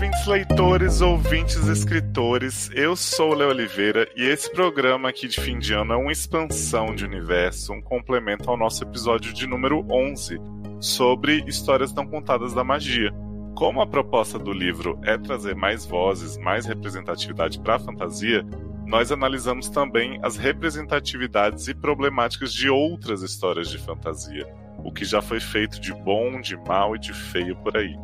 [0.00, 2.70] ouvintes leitores, ouvintes escritores.
[2.72, 6.10] Eu sou o Léo Oliveira e esse programa aqui de fim de ano é uma
[6.10, 10.38] expansão de universo, um complemento ao nosso episódio de número 11
[10.80, 13.12] sobre histórias não contadas da magia.
[13.54, 18.42] Como a proposta do livro é trazer mais vozes, mais representatividade para a fantasia,
[18.86, 24.48] nós analisamos também as representatividades e problemáticas de outras histórias de fantasia,
[24.82, 27.94] o que já foi feito de bom, de mal e de feio por aí.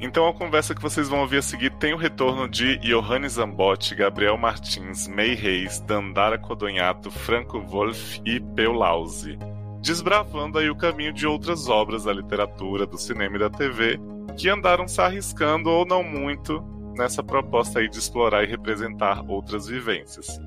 [0.00, 3.94] Então a conversa que vocês vão ouvir a seguir tem o retorno de Johannes Zambotti,
[3.94, 9.38] Gabriel Martins, May Reis, Dandara Codonhato, Franco Wolff e Peu Lause.
[9.82, 14.00] Desbravando aí o caminho de outras obras da literatura, do cinema e da TV,
[14.38, 16.62] que andaram se arriscando ou não muito
[16.96, 20.40] nessa proposta aí de explorar e representar outras vivências.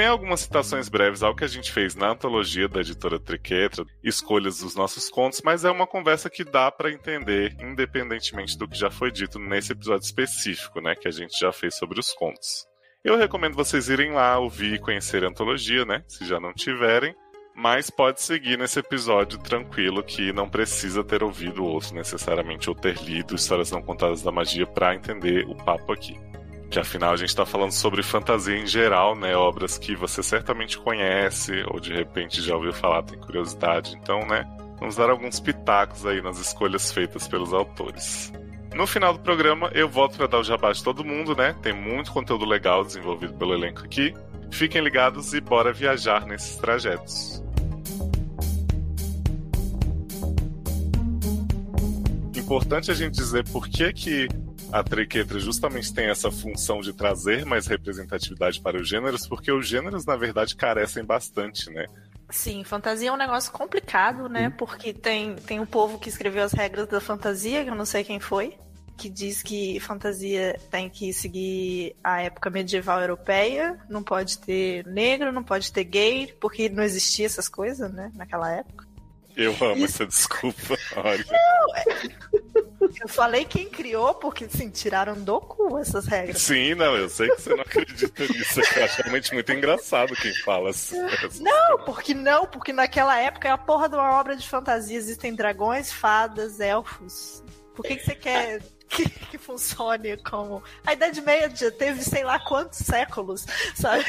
[0.00, 4.60] Tem algumas citações breves ao que a gente fez na antologia da editora Triquetra, escolhas
[4.60, 8.90] dos nossos contos, mas é uma conversa que dá para entender, independentemente do que já
[8.90, 12.66] foi dito nesse episódio específico, né, que a gente já fez sobre os contos.
[13.04, 17.14] Eu recomendo vocês irem lá ouvir e conhecer a antologia, né, se já não tiverem,
[17.54, 22.96] mas pode seguir nesse episódio tranquilo que não precisa ter ouvido ou necessariamente ou ter
[23.02, 26.29] lido Histórias Não Contadas da Magia para entender o papo aqui
[26.70, 29.36] que afinal a gente está falando sobre fantasia em geral, né?
[29.36, 33.98] Obras que você certamente conhece ou de repente já ouviu falar, tem curiosidade.
[34.00, 34.46] Então, né?
[34.78, 38.32] Vamos dar alguns pitacos aí nas escolhas feitas pelos autores.
[38.72, 41.54] No final do programa, eu volto para dar o jabá de todo mundo, né?
[41.60, 44.14] Tem muito conteúdo legal desenvolvido pelo elenco aqui.
[44.52, 47.42] Fiquem ligados e bora viajar nesses trajetos.
[52.36, 54.28] Importante a gente dizer por que que
[54.72, 59.66] a Trequetra justamente tem essa função de trazer mais representatividade para os gêneros, porque os
[59.66, 61.86] gêneros, na verdade, carecem bastante, né?
[62.30, 64.48] Sim, fantasia é um negócio complicado, né?
[64.48, 64.52] Hum.
[64.52, 68.04] Porque tem, tem um povo que escreveu as regras da fantasia, que eu não sei
[68.04, 68.56] quem foi,
[68.96, 75.32] que diz que fantasia tem que seguir a época medieval europeia, não pode ter negro,
[75.32, 78.86] não pode ter gay, porque não existia essas coisas, né, naquela época.
[79.36, 80.02] Eu amo Isso...
[80.02, 80.76] essa desculpa.
[80.96, 81.24] Olha.
[81.30, 82.69] Não, é...
[83.00, 86.42] Eu falei quem criou, porque assim, tiraram do cu essas regras.
[86.42, 88.60] Sim, não, eu sei que você não acredita nisso.
[88.60, 90.96] Eu acho realmente muito engraçado quem fala assim.
[91.40, 94.98] Não, porque não, porque naquela época é a porra de uma obra de fantasia.
[94.98, 97.42] Existem dragões, fadas, elfos.
[97.74, 98.60] Por que, que você quer
[98.90, 100.62] que, que funcione como.
[100.84, 104.04] A Idade Média teve sei lá quantos séculos, sabe?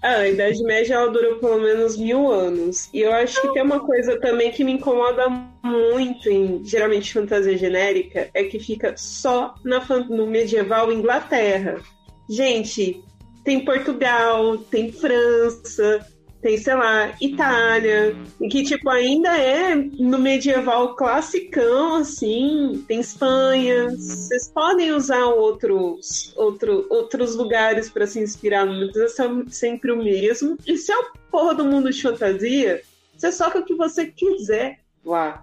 [0.00, 2.88] Ah, a Idade Média ela durou pelo menos mil anos.
[2.92, 5.28] E eu acho que tem uma coisa também que me incomoda
[5.62, 11.80] muito em geralmente fantasia genérica, é que fica só na, no medieval Inglaterra.
[12.28, 13.02] Gente,
[13.44, 16.06] tem Portugal, tem França,
[16.40, 18.14] tem, sei lá, Itália,
[18.50, 23.90] que, tipo, ainda é no medieval classicão, assim, tem Espanha.
[23.90, 30.56] Vocês podem usar outros, outro, outros lugares para se inspirar, precisa ser sempre o mesmo.
[30.66, 32.82] E se é o porra do mundo de fantasia,
[33.16, 35.42] você soca o que você quiser lá.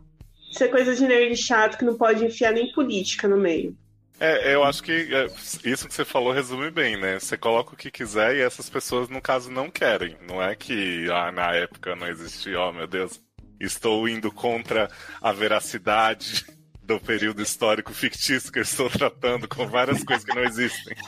[0.49, 3.75] Isso é coisa de nerd chato que não pode enfiar nem política no meio.
[4.19, 5.25] É, eu acho que é,
[5.63, 7.19] isso que você falou resume bem, né?
[7.19, 10.15] Você coloca o que quiser e essas pessoas, no caso, não querem.
[10.27, 13.21] Não é que ah, na época não existia, oh meu Deus,
[13.59, 14.89] estou indo contra
[15.21, 16.45] a veracidade
[16.81, 20.95] do período histórico fictício que eu estou tratando com várias coisas que não existem.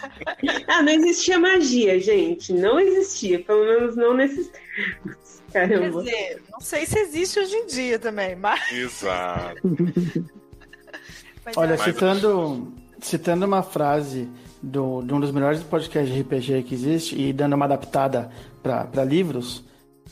[0.68, 2.54] Ah, não existia magia, gente.
[2.54, 5.42] Não existia, pelo menos não nesses termos.
[5.52, 6.04] Caramba.
[6.04, 8.72] Quer dizer, não sei se existe hoje em dia também, mas.
[8.72, 9.62] Exato.
[11.56, 14.28] Olha, citando citando uma frase
[14.62, 18.30] do, de um dos melhores podcasts de RPG que existe e dando uma adaptada
[18.62, 19.64] para livros,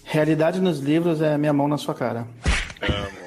[0.04, 2.28] realidade nos livros é minha mão na sua cara.
[2.82, 3.26] Amo.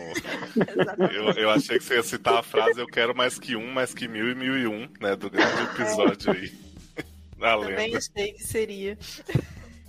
[1.12, 3.94] eu, eu achei que você ia citar a frase eu quero mais que um, mais
[3.94, 5.14] que mil e mil e um, né?
[5.14, 6.52] Do grande episódio aí.
[7.38, 8.98] Da Também achei que seria.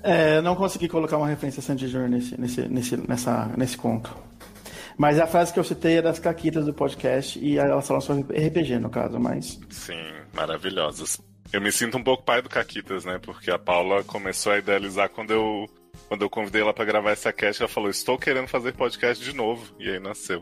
[0.03, 2.07] É, não consegui colocar uma referência a Sandy Jr.
[2.07, 4.15] nesse, nesse, nesse, nessa, nesse conto.
[4.99, 8.37] Mas a frase que eu citei é das caquitas do podcast e elas falam sobre
[8.37, 9.57] RPG, no caso, mas.
[9.69, 9.93] Sim,
[10.33, 11.21] maravilhosas.
[11.53, 13.17] Eu me sinto um pouco pai do Caquitas, né?
[13.17, 15.69] Porque a Paula começou a idealizar quando eu
[16.09, 19.33] quando eu convidei ela para gravar essa cast, ela falou: "Estou querendo fazer podcast de
[19.33, 19.73] novo".
[19.79, 20.41] E aí nasceu.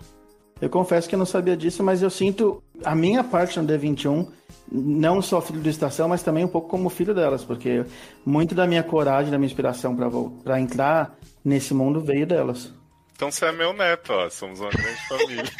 [0.59, 4.27] Eu confesso que eu não sabia disso, mas eu sinto a minha parte no D21
[4.71, 7.85] não só filho do Estação, mas também um pouco como filho delas, porque
[8.25, 9.95] muito da minha coragem, da minha inspiração
[10.43, 11.15] para entrar
[11.45, 12.73] nesse mundo veio delas.
[13.17, 14.29] Então você é meu neto, ó.
[14.29, 15.43] Somos uma grande família.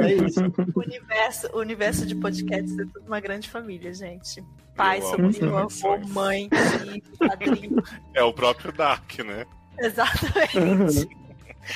[0.00, 0.40] É isso.
[0.74, 4.42] O universo, o universo de podcasts é tudo uma grande família, gente.
[4.74, 6.48] Pai, sobrinho, avô, mãe,
[6.78, 7.82] filho, padrinho.
[8.14, 9.46] É o próprio Dark, né?
[9.78, 11.08] Exatamente.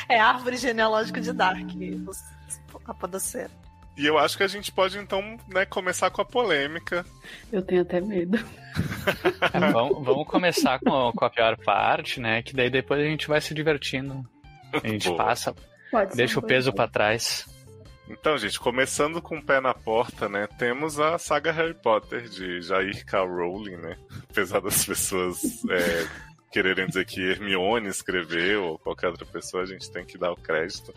[0.09, 1.69] É a árvore genealógica de Dark,
[2.87, 3.51] a podocera.
[3.97, 7.05] E eu acho que a gente pode então né, começar com a polêmica.
[7.53, 8.39] Eu tenho até medo.
[9.53, 12.43] É, vamos, vamos, começar com, com, a pior parte, né?
[12.43, 14.25] Que daí depois a gente vai se divertindo.
[14.83, 15.19] A gente Boa.
[15.19, 15.55] passa,
[16.15, 17.47] deixa o peso para trás.
[18.09, 20.47] Então, gente, começando com o pé na porta, né?
[20.59, 23.21] Temos a saga Harry Potter de Jair K.
[23.21, 23.97] Rowling, né?
[24.29, 26.07] Apesar das pessoas é,
[26.53, 30.37] quererem dizer que Hermione escreveu ou qualquer outra pessoa, a gente tem que dar o
[30.37, 30.93] crédito.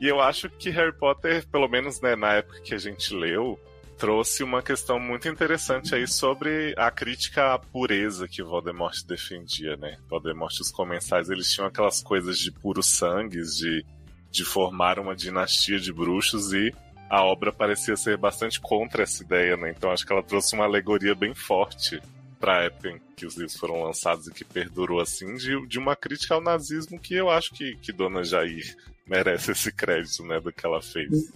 [0.00, 3.58] E eu acho que Harry Potter, pelo menos né, na época que a gente leu,
[3.98, 9.98] trouxe uma questão muito interessante aí sobre a crítica à pureza que Voldemort defendia, né?
[10.08, 13.84] Voldemort e os comensais, eles tinham aquelas coisas de puro sangue, de,
[14.30, 16.72] de formar uma dinastia de bruxos e
[17.10, 19.74] a obra parecia ser bastante contra essa ideia, né?
[19.76, 22.00] Então acho que ela trouxe uma alegoria bem forte
[22.38, 25.78] para a época em que os livros foram lançados e que perdurou assim, de, de
[25.78, 30.38] uma crítica ao nazismo que eu acho que, que Dona Jair merece esse crédito, né,
[30.38, 31.32] do que ela fez.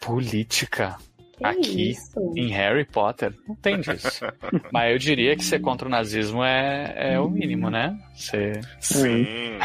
[0.00, 0.98] Política.
[1.36, 2.32] Que Aqui, isso?
[2.36, 4.24] em Harry Potter, não tem disso.
[4.72, 7.98] Mas eu diria que ser contra o nazismo é, é o mínimo, né?
[8.14, 8.60] Ser...
[8.78, 9.24] Sim.
[9.24, 9.58] é,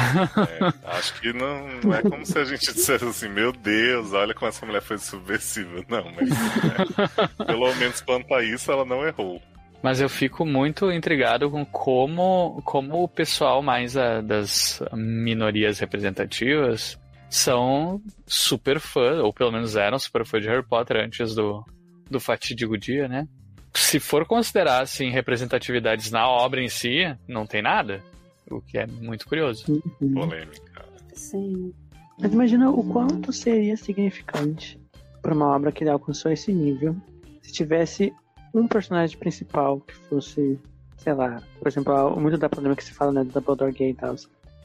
[0.86, 4.50] acho que não, não é como se a gente dissesse assim, meu Deus, olha como
[4.50, 5.86] essa mulher foi subversiva.
[5.88, 9.40] Não, mas é, pelo menos quanto a isso, ela não errou.
[9.82, 17.00] Mas eu fico muito intrigado com como, como o pessoal mais a, das minorias representativas
[17.30, 21.64] são super fã, ou pelo menos eram super fã de Harry Potter antes do,
[22.10, 23.28] do fatídico dia, né?
[23.74, 28.04] Se for considerar, assim, representatividades na obra em si, não tem nada.
[28.50, 29.66] O que é muito curioso.
[30.02, 30.14] Uhum.
[30.14, 30.86] Polêmica.
[31.14, 31.72] Sim.
[32.20, 34.80] Mas imagina o quanto seria significante
[35.22, 36.96] para uma obra que alcançou esse nível
[37.42, 38.14] se tivesse
[38.54, 40.60] um personagem principal que fosse,
[40.98, 43.94] sei lá, por exemplo, muito da problema que se fala né, do Dumbledore gay e
[43.94, 44.16] tal.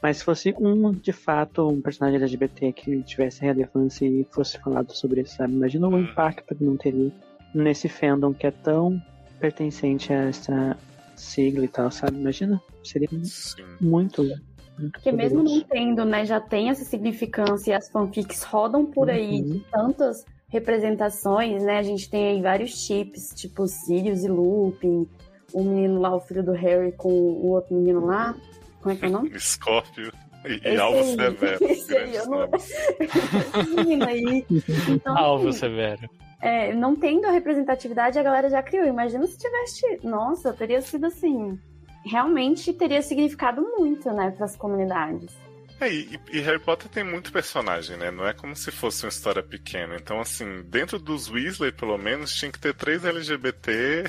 [0.01, 4.91] Mas se fosse um, de fato, um personagem LGBT que tivesse relevância e fosse falado
[4.93, 5.53] sobre isso, sabe?
[5.53, 5.99] Imagina o hum.
[5.99, 7.11] impacto que não teria
[7.53, 9.01] nesse fandom que é tão
[9.39, 10.77] pertencente a essa
[11.15, 12.17] sigla e tal, sabe?
[12.17, 13.63] Imagina, seria Sim.
[13.79, 14.23] muito.
[14.23, 19.09] muito Porque mesmo não tendo, né, já tem essa significância e as fanfics rodam por
[19.09, 19.45] aí uhum.
[19.45, 21.77] de tantas representações, né?
[21.79, 25.07] A gente tem aí vários chips, tipo Sirius e Lupin,
[25.53, 28.35] o menino lá, o filho do Harry com o outro menino lá.
[28.85, 29.31] Como é que é o nome?
[29.41, 30.11] Scorpio.
[30.45, 31.65] E esse Alvo aí, Severo.
[31.65, 32.41] Esse aí, eu não...
[34.05, 34.45] aí.
[34.89, 36.07] Então, Alvo assim, Severo.
[36.39, 38.85] É, não tendo a representatividade, a galera já criou.
[38.85, 40.01] Imagina se tivesse.
[40.03, 41.59] Nossa, teria sido assim.
[42.05, 45.33] Realmente teria significado muito, né, para as comunidades.
[45.81, 48.11] É, e, e, Harry Potter tem muito personagem, né?
[48.11, 49.95] Não é como se fosse uma história pequena.
[49.95, 54.03] Então, assim, dentro dos Weasley, pelo menos, tinha que ter três LGBT,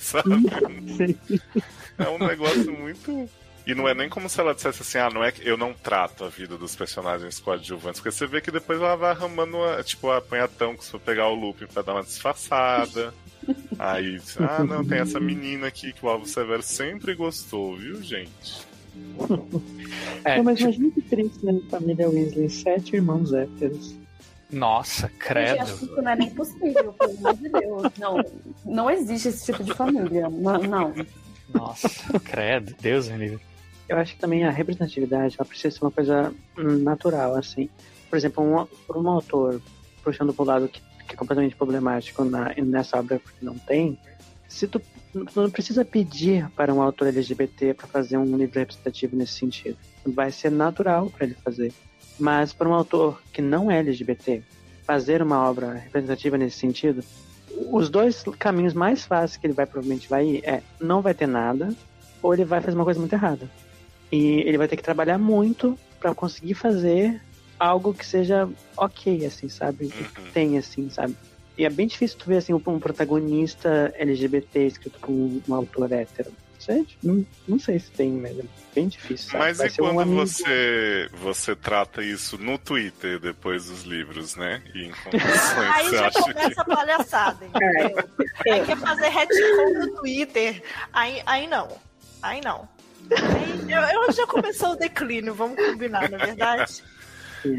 [0.00, 0.30] sabe?
[1.98, 3.28] é um negócio muito
[3.66, 5.72] e não é nem como se ela dissesse assim, ah, não é que eu não
[5.72, 9.82] trato a vida dos personagens coadjuvantes, porque você vê que depois ela vai arrumando, uma,
[9.82, 13.14] tipo, a apanhatão que se for pegar o Lupin pra dar uma disfarçada.
[13.78, 18.66] Aí, ah, não, tem essa menina aqui que o Alvo Severo sempre gostou, viu, gente?
[20.24, 20.70] É, não, mas tipo...
[20.70, 23.96] imagina que triste na família Weasley, sete irmãos héteros.
[24.50, 25.64] Nossa, credo.
[25.64, 27.82] Isso não é nem possível, pelo amor de Deus.
[27.98, 28.24] Não,
[28.64, 30.28] não existe esse tipo de família.
[30.28, 30.58] Não.
[30.62, 30.94] não.
[31.54, 31.88] Nossa,
[32.20, 33.51] credo, Deus me livre
[33.92, 37.68] eu acho que também a representatividade ela precisa ser uma coisa natural, assim.
[38.08, 39.60] Por exemplo, um, por um autor
[40.02, 43.98] puxando para o lado que, que, é completamente problemático na, nessa obra que não tem,
[44.48, 44.80] se tu,
[45.12, 49.76] tu não precisa pedir para um autor LGBT para fazer um livro representativo nesse sentido.
[50.06, 51.72] Vai ser natural para ele fazer.
[52.18, 54.42] Mas para um autor que não é LGBT,
[54.84, 57.02] fazer uma obra representativa nesse sentido,
[57.70, 61.26] os dois caminhos mais fáceis que ele vai provavelmente vai ir é não vai ter
[61.26, 61.74] nada
[62.22, 63.48] ou ele vai fazer uma coisa muito errada.
[64.12, 67.20] E ele vai ter que trabalhar muito para conseguir fazer
[67.58, 69.88] algo que seja ok, assim, sabe?
[69.88, 70.30] Que uhum.
[70.34, 71.16] tem, assim, sabe?
[71.56, 75.90] E é bem difícil tu ver, assim, um protagonista LGBT escrito por um, um autor
[75.90, 76.30] hétero.
[76.58, 79.30] Gente, não, não sei se tem, mas é bem difícil.
[79.32, 79.44] Sabe?
[79.44, 84.62] Mas Vai e quando um você, você trata isso no Twitter depois dos livros, né?
[84.72, 84.92] E em
[85.74, 86.60] Aí já começa que...
[86.60, 87.98] a palhaçada, entendeu?
[88.46, 88.52] É.
[88.52, 90.62] Aí quer fazer retcon no Twitter.
[90.92, 91.68] Aí, aí não.
[92.22, 92.68] Aí não.
[93.72, 96.82] Eu, eu já começou o declínio, vamos combinar, na é verdade?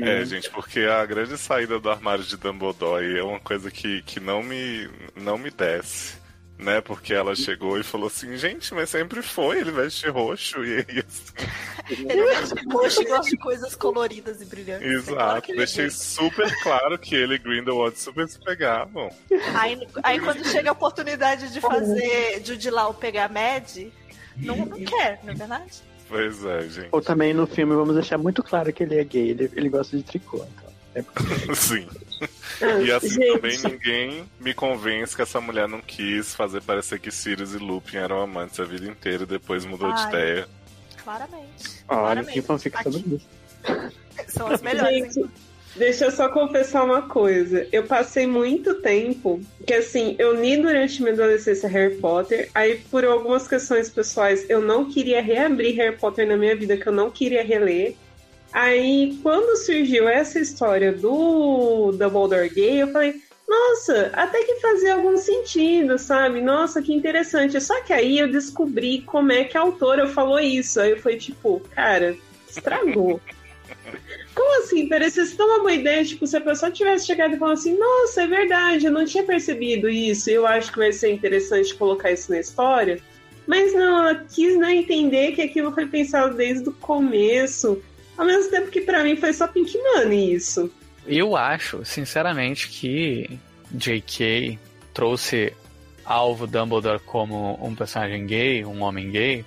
[0.02, 4.20] É, gente, porque a grande saída do armário de Dumbledore é uma coisa que, que
[4.20, 6.22] não, me, não me desce.
[6.56, 10.86] Né, porque ela chegou e falou assim, gente, mas sempre foi, ele veste roxo e,
[10.88, 12.06] e assim.
[12.08, 14.88] Ele veste roxo e gosta de coisas coloridas e brilhantes.
[14.88, 19.10] Exato, é deixei super claro que ele e Grindelwald super se pegavam.
[19.56, 23.90] Aí, aí quando chega a oportunidade de fazer Jude Law pegar Mad,
[24.38, 25.84] não, não quer, não é verdade?
[26.08, 26.90] Pois é, gente.
[26.92, 29.98] Ou também no filme vamos deixar muito claro que ele é gay, ele, ele gosta
[29.98, 30.38] de tricô.
[30.38, 30.74] Então.
[30.96, 31.04] É
[31.56, 31.88] Sim.
[32.86, 37.12] E assim gente, também ninguém me convence que essa mulher não quis fazer parecer que
[37.12, 40.10] Sirius e Lupin eram amantes a vida inteira e depois mudou de Ai.
[40.10, 40.48] ideia.
[41.04, 41.84] Claramente.
[41.88, 42.34] Olha, Claramente.
[42.34, 43.28] que fanfic sobre isso.
[44.28, 45.14] São as melhores.
[45.14, 45.30] Gente,
[45.76, 47.68] deixa eu só confessar uma coisa.
[47.72, 52.50] Eu passei muito tempo que, assim, eu li durante minha adolescência Harry Potter.
[52.54, 56.88] Aí, por algumas questões pessoais, eu não queria reabrir Harry Potter na minha vida, que
[56.88, 57.96] eu não queria reler.
[58.52, 65.18] Aí, quando surgiu essa história do Dumbledore gay, eu falei, nossa, até que fazia algum
[65.18, 66.40] sentido, sabe?
[66.42, 67.60] Nossa, que interessante.
[67.60, 70.80] Só que aí eu descobri como é que a autora falou isso.
[70.80, 72.16] Aí eu falei, tipo, cara,
[72.48, 73.20] estragou.
[74.36, 74.88] Como assim?
[74.88, 77.78] Parecia ser tão uma boa ideia, tipo, se a pessoa tivesse chegado e falado assim,
[77.78, 82.12] nossa, é verdade, eu não tinha percebido isso, eu acho que vai ser interessante colocar
[82.12, 83.00] isso na história.
[83.46, 87.82] Mas não, ela quis não entender que aquilo foi pensado desde o começo.
[88.18, 90.72] Ao mesmo tempo que pra mim foi só Pink Money isso.
[91.06, 93.38] Eu acho, sinceramente, que
[93.72, 94.58] J.K.
[94.94, 95.54] trouxe
[96.06, 99.46] alvo Dumbledore como um personagem gay, um homem gay,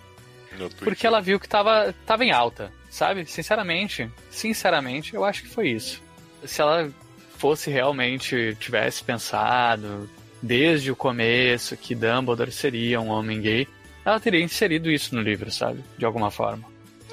[0.79, 3.27] porque ela viu que tava, tava em alta, sabe?
[3.27, 6.03] Sinceramente, sinceramente, eu acho que foi isso.
[6.45, 6.91] Se ela
[7.37, 10.09] fosse realmente, tivesse pensado
[10.43, 13.69] desde o começo que Dumbledore seria um homem gay,
[14.03, 15.85] ela teria inserido isso no livro, sabe?
[15.99, 16.65] De alguma forma.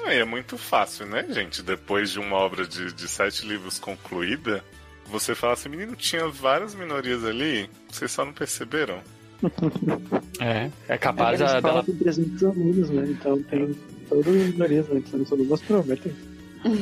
[0.06, 1.62] E é muito fácil, né, gente?
[1.62, 4.64] Depois de uma obra de, de sete livros concluída,
[5.06, 9.00] você fala assim, menino, tinha várias minorias ali, vocês só não perceberam.
[10.40, 13.04] É, é capaz é, a, dela tem 300 alunos, né?
[13.08, 13.72] Então tem
[14.04, 15.00] todo o minorias, né?
[15.00, 16.12] Que você não mostrou, mas tem.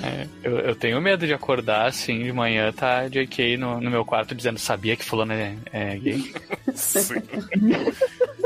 [0.04, 4.04] É, eu, eu tenho medo de acordar assim de manhã, tá JK no, no meu
[4.04, 6.32] quarto dizendo sabia que fulano é, é gay.
[6.72, 7.20] Sim.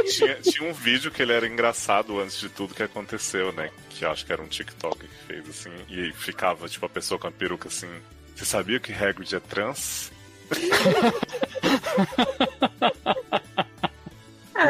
[0.08, 3.68] tinha, tinha um vídeo que ele era engraçado antes de tudo que aconteceu, né?
[3.90, 5.70] Que eu acho que era um TikTok que fez, assim.
[5.90, 7.88] E aí ficava, tipo, a pessoa com a peruca assim.
[8.34, 10.10] Você sabia que Hagrid é trans?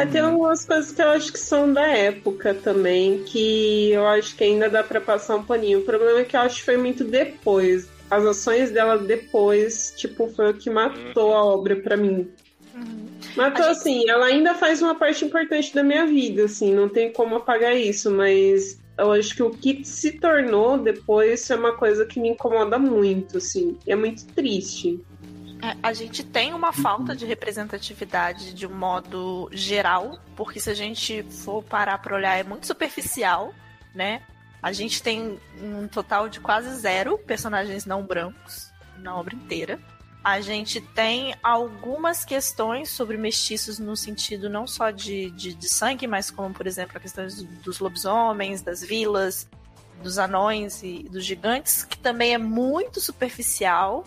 [0.01, 4.35] Ah, tem algumas coisas que eu acho que são da época também, que eu acho
[4.35, 5.79] que ainda dá pra passar um paninho.
[5.79, 7.87] O problema é que eu acho que foi muito depois.
[8.09, 12.29] As ações dela depois, tipo, foi o que matou a obra pra mim.
[13.35, 16.87] Matou, A gente- assim, ela ainda faz uma parte importante da minha vida, assim, não
[16.89, 21.73] tem como apagar isso, mas eu acho que o que se tornou depois é uma
[21.73, 24.99] coisa que me incomoda muito, assim, e é muito triste.
[25.61, 30.73] É, A gente tem uma falta de representatividade de um modo geral, porque se a
[30.73, 33.53] gente for parar para olhar, é muito superficial,
[33.93, 34.21] né?
[34.61, 39.79] A gente tem um total de quase zero personagens não brancos na obra inteira.
[40.23, 46.05] A gente tem algumas questões sobre mestiços no sentido não só de, de, de sangue,
[46.05, 49.47] mas como, por exemplo, a questão dos, dos lobisomens, das vilas,
[50.03, 54.03] dos anões e dos gigantes, que também é muito superficial,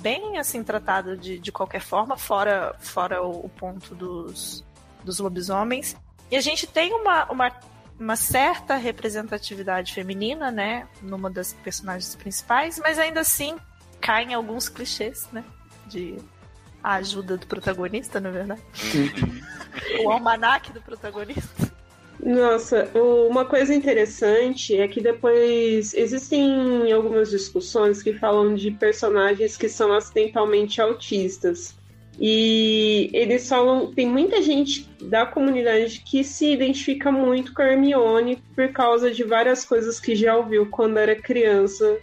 [0.00, 4.64] bem assim tratado de, de qualquer forma, fora, fora o, o ponto dos,
[5.02, 5.96] dos lobisomens.
[6.30, 7.52] E a gente tem uma, uma,
[7.98, 10.88] uma certa representatividade feminina, né?
[11.02, 13.56] Numa das personagens principais, mas ainda assim
[14.00, 15.44] cai em alguns clichês, né?
[15.86, 16.18] De
[16.82, 18.62] a ajuda do protagonista, na verdade.
[20.04, 21.73] o almanaque do protagonista.
[22.22, 29.68] Nossa, uma coisa interessante é que depois existem algumas discussões que falam de personagens que
[29.68, 31.76] são acidentalmente autistas.
[32.18, 38.42] E eles falam, tem muita gente da comunidade que se identifica muito com a Hermione
[38.54, 41.98] por causa de várias coisas que já ouviu quando era criança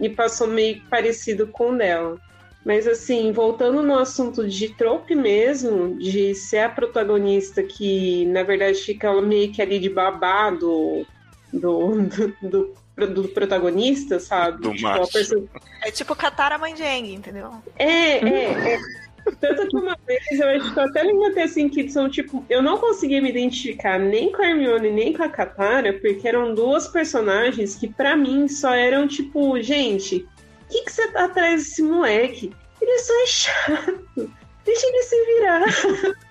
[0.00, 2.20] e passou meio parecido com dela.
[2.66, 8.80] Mas assim, voltando no assunto de trope mesmo, de ser a protagonista que, na verdade,
[8.80, 11.06] fica meio que ali de babado
[11.52, 12.34] do, do,
[12.96, 14.62] do, do protagonista, sabe?
[14.62, 17.52] Do Tipo, a É tipo Katara Mãe de Aang, entendeu?
[17.78, 18.78] É, é, é.
[19.40, 22.60] Tanto que uma vez eu acho que eu até lembro assim que são tipo, eu
[22.60, 26.88] não conseguia me identificar nem com a Hermione nem com a Katara, porque eram duas
[26.88, 30.26] personagens que pra mim só eram tipo, gente,
[30.66, 32.52] o que, que você tá atrás desse moleque?
[32.80, 34.30] Ele só é chato.
[34.64, 35.64] Deixa ele se virar.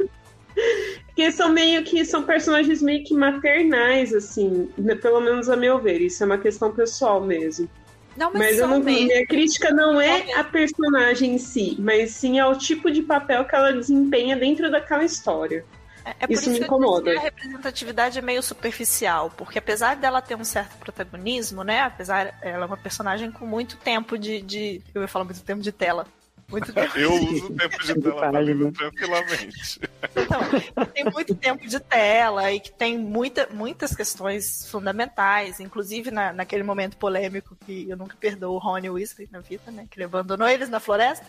[1.08, 5.80] Porque são meio que são personagens meio que maternais, assim, né, pelo menos a meu
[5.80, 6.02] ver.
[6.02, 7.70] Isso é uma questão pessoal mesmo.
[8.18, 9.08] Não, mas, Mas eu não, mesmo.
[9.08, 13.56] minha crítica não é a personagem em si, mas sim ao tipo de papel que
[13.56, 15.66] ela desempenha dentro daquela história.
[16.06, 17.12] É, é por Isso isso, me que eu incomoda.
[17.12, 21.82] que a representatividade é meio superficial, porque apesar dela ter um certo protagonismo, né?
[21.82, 25.62] Apesar ela é uma personagem com muito tempo de, de eu ia falar muito tempo
[25.62, 26.06] de tela.
[26.48, 26.94] Muito tempo.
[26.96, 29.82] Eu uso o tempo de tela viver tranquilamente.
[30.16, 36.32] Então, tem muito tempo de tela e que tem muita, muitas questões fundamentais, inclusive na,
[36.32, 39.88] naquele momento polêmico que eu nunca perdoo o Rony Weasley na vida, né?
[39.90, 41.26] Que ele abandonou eles na floresta.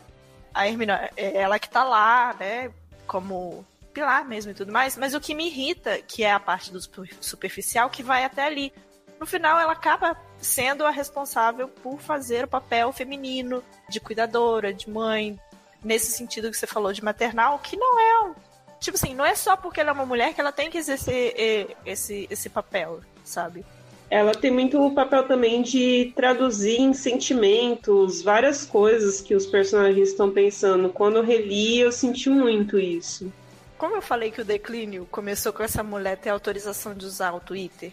[0.53, 2.71] a Hermione, é ela que tá lá, né,
[3.07, 3.65] como
[3.97, 6.79] pilar mesmo e tudo mais, mas o que me irrita, que é a parte do
[7.19, 8.71] superficial, que vai até ali.
[9.19, 14.91] No final, ela acaba sendo a responsável por fazer o papel feminino de cuidadora, de
[14.91, 15.41] mãe,
[15.83, 18.35] nesse sentido que você falou de maternal, que não é
[18.79, 21.75] tipo assim, não é só porque ela é uma mulher que ela tem que exercer
[21.87, 23.65] esse, esse papel, sabe?
[24.11, 30.11] Ela tem muito o papel também de traduzir em sentimentos, várias coisas que os personagens
[30.11, 30.91] estão pensando.
[30.91, 33.33] Quando eu reli, eu senti muito isso.
[33.79, 37.41] Como eu falei que o declínio começou com essa mulher ter autorização de usar o
[37.41, 37.93] Twitter,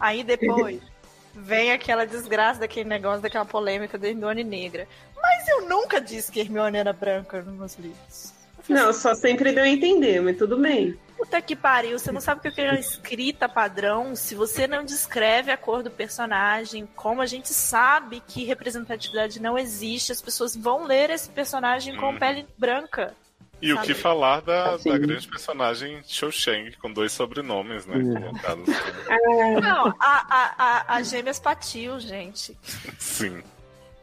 [0.00, 0.80] aí depois
[1.34, 4.88] vem aquela desgraça daquele negócio, daquela polêmica da Hermione negra.
[5.20, 8.32] Mas eu nunca disse que Hermione era branca nos meus livros.
[8.68, 10.98] Não, só sempre deu a entender, mas tudo bem.
[11.16, 15.50] Puta que pariu, você não sabe o que é escrita padrão se você não descreve
[15.50, 20.84] a cor do personagem, como a gente sabe que representatividade não existe, as pessoas vão
[20.84, 22.18] ler esse personagem com hum.
[22.18, 23.14] pele branca.
[23.60, 23.80] E sabe?
[23.80, 24.90] o que falar da, assim.
[24.90, 27.96] da grande personagem Cho Chang, com dois sobrenomes, né?
[27.96, 28.14] Hum.
[28.14, 28.68] Colocados.
[29.08, 29.60] Ah.
[29.60, 32.56] Não, a, a, a, a Gêmeas Patil, gente.
[32.98, 33.42] Sim.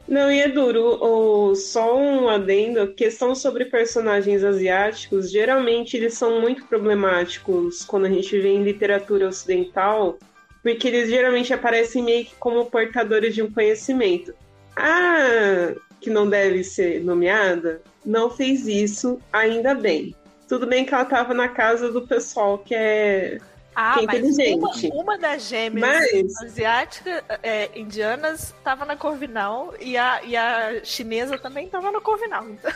[0.08, 0.98] Não, e é duro.
[1.02, 8.10] Ou, só um adendo, questão sobre personagens asiáticos, geralmente eles são muito problemáticos quando a
[8.10, 10.20] gente vê em literatura ocidental,
[10.62, 14.34] porque eles geralmente aparecem meio que como portadores de um conhecimento.
[14.76, 15.74] Ah,
[16.06, 20.16] que não deve ser nomeada, não fez isso, ainda bem.
[20.48, 23.40] Tudo bem que ela estava na casa do pessoal que é
[23.76, 24.88] ah, que é inteligente.
[24.92, 26.44] Uma, uma, das gêmeas mas...
[26.44, 32.48] asiáticas, é, indianas, estava na Corvinal e a, e a chinesa também estava na Corvinal.
[32.48, 32.72] Então...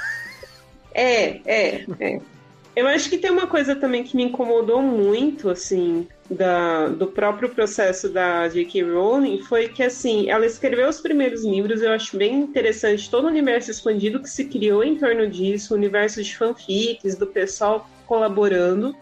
[0.91, 2.19] É, é, é.
[2.75, 7.49] Eu acho que tem uma coisa também que me incomodou muito, assim, da, do próprio
[7.49, 8.83] processo da J.K.
[8.83, 13.27] Rowling, foi que, assim, ela escreveu os primeiros livros, eu acho bem interessante todo o
[13.27, 18.95] universo expandido que se criou em torno disso, o universo de fanfics, do pessoal colaborando.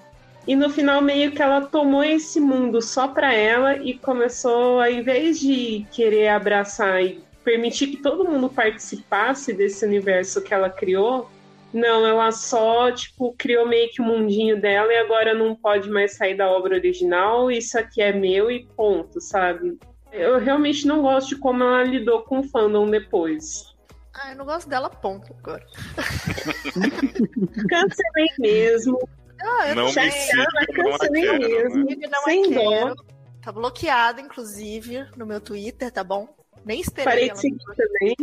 [0.47, 4.89] E no final, meio que ela tomou esse mundo só para ela e começou, ao
[4.89, 11.29] invés de querer abraçar e permitir que todo mundo participasse desse universo que ela criou,
[11.73, 16.15] não, ela só, tipo, criou meio que o mundinho dela e agora não pode mais
[16.15, 19.77] sair da obra original, isso aqui é meu e ponto, sabe?
[20.11, 23.75] Eu realmente não gosto de como ela lidou com o fandom depois.
[24.13, 25.63] Ah, eu não gosto dela, ponto, agora.
[27.69, 28.97] Cancelei mesmo.
[29.39, 31.85] Ah, eu não, não me siga, não a quero, mesmo.
[31.85, 31.95] Né?
[32.09, 32.95] Não Sem dó.
[33.43, 36.27] Tá bloqueado, inclusive, no meu Twitter, tá bom?
[36.65, 37.05] Nem esperei.
[37.05, 38.15] Parei de seguir também.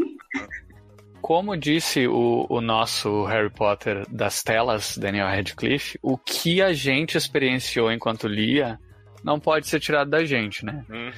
[1.24, 7.16] Como disse o, o nosso Harry Potter das telas, Daniel Radcliffe, o que a gente
[7.16, 8.78] experienciou enquanto lia
[9.24, 10.84] não pode ser tirado da gente, né?
[10.86, 11.12] Uhum.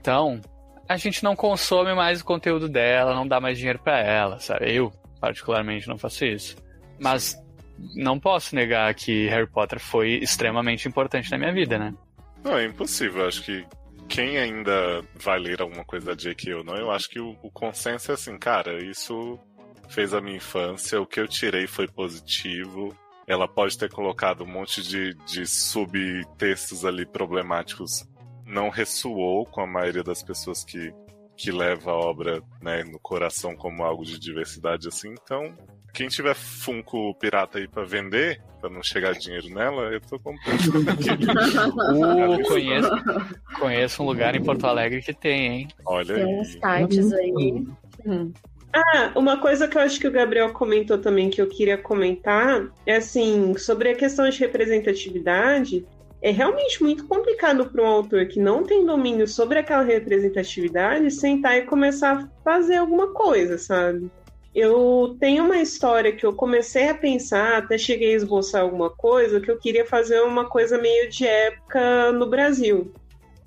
[0.00, 0.40] Então,
[0.88, 4.74] a gente não consome mais o conteúdo dela, não dá mais dinheiro para ela, sabe?
[4.74, 6.56] Eu, particularmente, não faço isso.
[6.98, 7.40] Mas
[7.94, 11.94] não posso negar que Harry Potter foi extremamente importante na minha vida, né?
[12.42, 13.24] Não, é impossível.
[13.24, 13.64] Acho que
[14.08, 16.54] quem ainda vai ler alguma coisa da J.K.
[16.54, 19.38] ou não, eu acho que o, o, consenso é assim, cara, isso
[19.88, 22.96] fez a minha infância, o que eu tirei foi positivo.
[23.26, 28.06] Ela pode ter colocado um monte de, de subtextos ali problemáticos,
[28.44, 30.92] não ressoou com a maioria das pessoas que,
[31.36, 35.56] que leva a obra né, no coração como algo de diversidade assim, então
[35.96, 40.60] quem tiver Funko pirata aí pra vender, pra não chegar dinheiro nela, eu tô comprando.
[41.90, 42.90] uh, conheço,
[43.58, 45.68] conheço um lugar em Porto Alegre que tem, hein?
[45.86, 46.34] Olha tem aí.
[46.34, 47.66] uns sites aí.
[48.04, 48.30] Hum.
[48.74, 52.70] Ah, uma coisa que eu acho que o Gabriel comentou também que eu queria comentar
[52.84, 55.86] é assim, sobre a questão de representatividade,
[56.20, 61.56] é realmente muito complicado para um autor que não tem domínio sobre aquela representatividade sentar
[61.56, 64.10] e começar a fazer alguma coisa, sabe?
[64.56, 69.38] Eu tenho uma história que eu comecei a pensar, até cheguei a esboçar alguma coisa,
[69.38, 72.90] que eu queria fazer uma coisa meio de época no Brasil.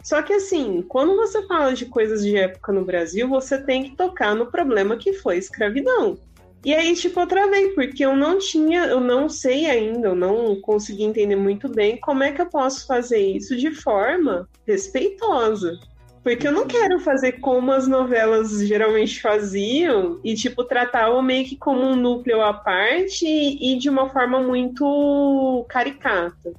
[0.03, 3.95] Só que assim, quando você fala de coisas de época no Brasil, você tem que
[3.95, 6.15] tocar no problema que foi escravidão.
[6.63, 10.61] E aí, tipo, eu travei, porque eu não tinha, eu não sei ainda, eu não
[10.61, 15.79] consegui entender muito bem como é que eu posso fazer isso de forma respeitosa.
[16.23, 21.55] Porque eu não quero fazer como as novelas geralmente faziam e, tipo, tratavam meio que
[21.55, 26.53] como um núcleo à parte e, de uma forma muito caricata.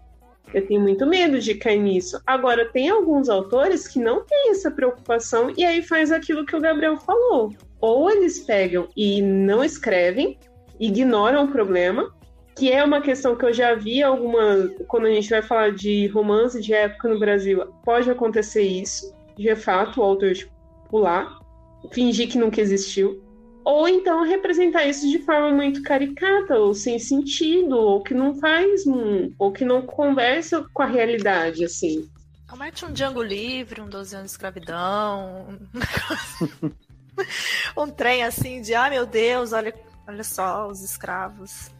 [0.52, 2.20] Eu tenho muito medo de cair nisso.
[2.26, 6.60] Agora, tem alguns autores que não têm essa preocupação e aí faz aquilo que o
[6.60, 7.52] Gabriel falou.
[7.80, 10.38] Ou eles pegam e não escrevem,
[10.80, 12.12] ignoram o problema,
[12.56, 14.70] que é uma questão que eu já vi alguma.
[14.88, 19.56] Quando a gente vai falar de romance de época no Brasil, pode acontecer isso de
[19.56, 20.52] fato o autor tipo,
[20.88, 21.40] pular,
[21.92, 23.22] fingir que nunca existiu.
[23.64, 28.84] Ou então representar isso de forma muito caricata, ou sem sentido, ou que não faz,
[29.38, 32.08] ou que não conversa com a realidade, assim.
[32.86, 35.46] Um Django livre, um 12 anos de escravidão,
[36.58, 36.70] um,
[37.82, 39.72] um trem assim de, ah meu Deus, olha,
[40.06, 41.70] olha só os escravos.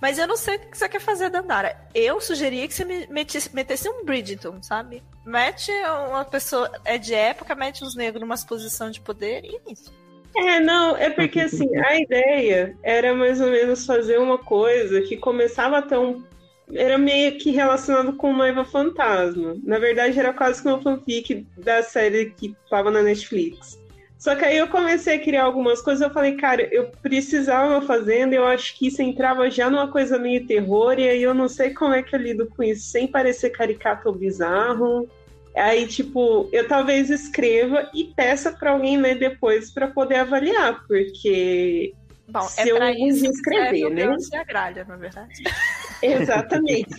[0.00, 1.76] Mas eu não sei o que você quer fazer, Dandara.
[1.94, 5.02] Eu sugeria que você metesse, metesse um Bridgerton, sabe?
[5.24, 5.70] Mete
[6.08, 6.70] uma pessoa.
[6.84, 9.92] É de época, mete os negros numa posição de poder e é isso.
[10.36, 15.16] É, não, é porque assim, a ideia era mais ou menos fazer uma coisa que
[15.16, 16.24] começava a ter um.
[16.72, 19.56] Era meio que relacionado com Noiva Fantasma.
[19.64, 23.79] Na verdade, era quase que uma fanfic da série que tava na Netflix.
[24.20, 28.34] Só que aí eu comecei a criar algumas coisas, eu falei, cara, eu precisava fazendo,
[28.34, 31.72] eu acho que isso entrava já numa coisa meio terror, e aí eu não sei
[31.72, 35.08] como é que eu lido com isso sem parecer caricato ou bizarro.
[35.56, 41.94] Aí, tipo, eu talvez escreva e peça para alguém ler depois para poder avaliar, porque
[42.28, 44.14] Bom, se é eu pra isso escrever, né?
[44.32, 45.42] E a gralha, na verdade.
[46.02, 46.94] Exatamente.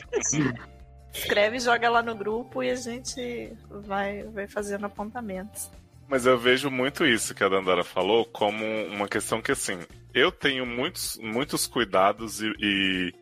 [1.13, 5.69] Escreve, joga lá no grupo e a gente vai, vai fazendo apontamentos.
[6.11, 9.79] Mas eu vejo muito isso que a Dandara falou como uma questão que, assim,
[10.13, 13.13] eu tenho muitos, muitos cuidados e, e,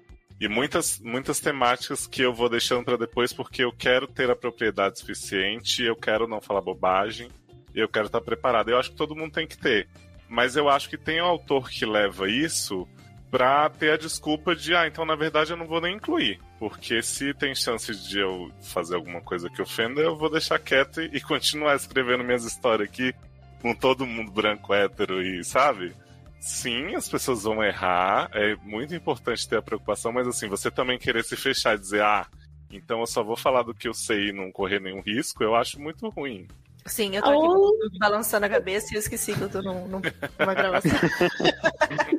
[0.41, 4.35] e muitas, muitas temáticas que eu vou deixando para depois porque eu quero ter a
[4.35, 7.29] propriedade suficiente, eu quero não falar bobagem,
[7.75, 8.69] eu quero estar preparado.
[8.69, 9.87] Eu acho que todo mundo tem que ter.
[10.27, 12.87] Mas eu acho que tem um autor que leva isso
[13.29, 16.39] pra ter a desculpa de, ah, então na verdade eu não vou nem incluir.
[16.57, 21.01] Porque se tem chance de eu fazer alguma coisa que ofenda, eu vou deixar quieto
[21.01, 23.13] e, continuar escrevendo minhas histórias aqui
[23.61, 25.93] com todo mundo branco, hétero e, sabe?
[26.39, 30.97] Sim, as pessoas vão errar, é muito importante ter a preocupação, mas assim, você também
[30.97, 32.25] querer se fechar e dizer, ah,
[32.71, 35.53] então eu só vou falar do que eu sei e não correr nenhum risco, eu
[35.53, 36.47] acho muito ruim.
[36.85, 37.99] Sim, eu tô aqui oh.
[37.99, 40.91] balançando a cabeça e eu esqueci que eu tô num, numa gravação.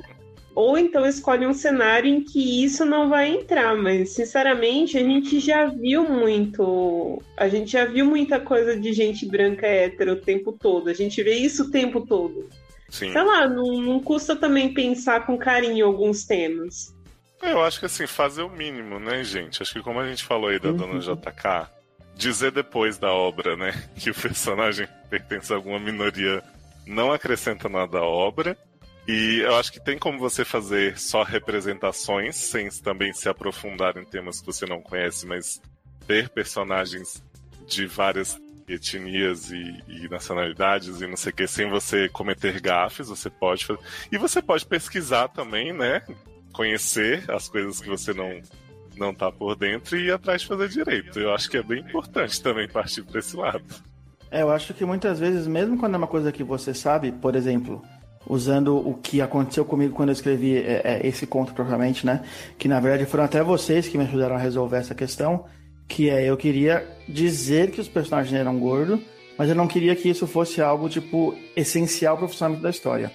[0.61, 5.41] Ou então escolhe um cenário em que isso não vai entrar, mas sinceramente a gente
[5.41, 7.23] já viu muito.
[7.35, 10.91] A gente já viu muita coisa de gente branca hétero o tempo todo.
[10.91, 12.51] A gente vê isso o tempo todo.
[12.91, 13.11] Sim.
[13.11, 16.95] Sei lá, não, não custa também pensar com carinho alguns temas.
[17.41, 19.63] Eu acho que assim, fazer o mínimo, né, gente?
[19.63, 20.77] Acho que como a gente falou aí da uhum.
[20.77, 21.71] dona JK,
[22.15, 26.43] dizer depois da obra, né, que o personagem pertence a alguma minoria
[26.87, 28.59] não acrescenta nada à obra.
[29.09, 34.05] E eu acho que tem como você fazer só representações, sem também se aprofundar em
[34.05, 35.61] temas que você não conhece, mas
[36.07, 37.23] ter personagens
[37.67, 43.09] de várias etnias e, e, nacionalidades e não sei o que, sem você cometer gafes,
[43.09, 43.81] você pode fazer.
[44.13, 46.03] E você pode pesquisar também, né?
[46.53, 48.41] Conhecer as coisas que você não
[48.97, 51.19] não tá por dentro e ir atrás de fazer direito.
[51.19, 53.65] Eu acho que é bem importante também partir para esse lado.
[54.31, 57.35] É, eu acho que muitas vezes, mesmo quando é uma coisa que você sabe, por
[57.35, 57.83] exemplo,
[58.27, 62.23] usando o que aconteceu comigo quando eu escrevi é, é, esse conto propriamente, né?
[62.59, 65.45] Que na verdade foram até vocês que me ajudaram a resolver essa questão,
[65.89, 69.01] que é eu queria dizer que os personagens eram gordos,
[69.39, 73.11] mas eu não queria que isso fosse algo tipo essencial para o funcionamento da história.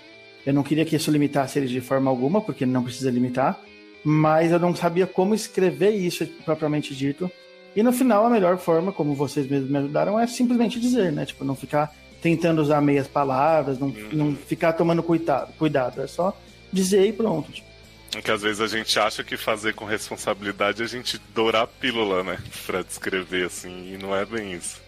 [0.45, 3.59] Eu não queria que isso limitasse eles de forma alguma, porque não precisa limitar,
[4.03, 7.29] mas eu não sabia como escrever isso propriamente dito.
[7.75, 11.25] E no final a melhor forma, como vocês mesmos me ajudaram, é simplesmente dizer, né?
[11.25, 11.93] Tipo, não ficar
[12.25, 14.09] tentando usar meias palavras, não, uhum.
[14.11, 16.01] não ficar tomando cuidado, cuidado.
[16.01, 16.35] É só
[16.73, 17.51] dizer e pronto.
[17.51, 17.67] Tipo.
[18.15, 21.61] É que às vezes a gente acha que fazer com responsabilidade é a gente dourar
[21.61, 22.39] a pílula, né?
[22.65, 24.81] Pra descrever, assim, e não é bem isso.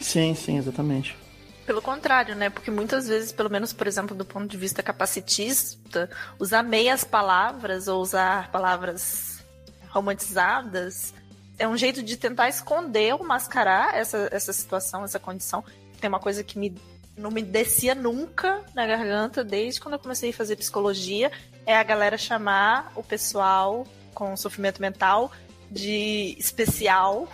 [0.00, 1.16] Sim, sim, exatamente.
[1.64, 2.50] Pelo contrário, né?
[2.50, 7.86] Porque muitas vezes, pelo menos, por exemplo, do ponto de vista capacitista, usar meias palavras
[7.86, 9.44] ou usar palavras
[9.90, 11.14] romantizadas
[11.56, 15.62] é um jeito de tentar esconder ou mascarar essa, essa situação, essa condição
[16.00, 16.74] tem uma coisa que me,
[17.16, 21.30] não me descia nunca na garganta desde quando eu comecei a fazer psicologia,
[21.66, 25.30] é a galera chamar o pessoal com sofrimento mental
[25.70, 27.28] de especial.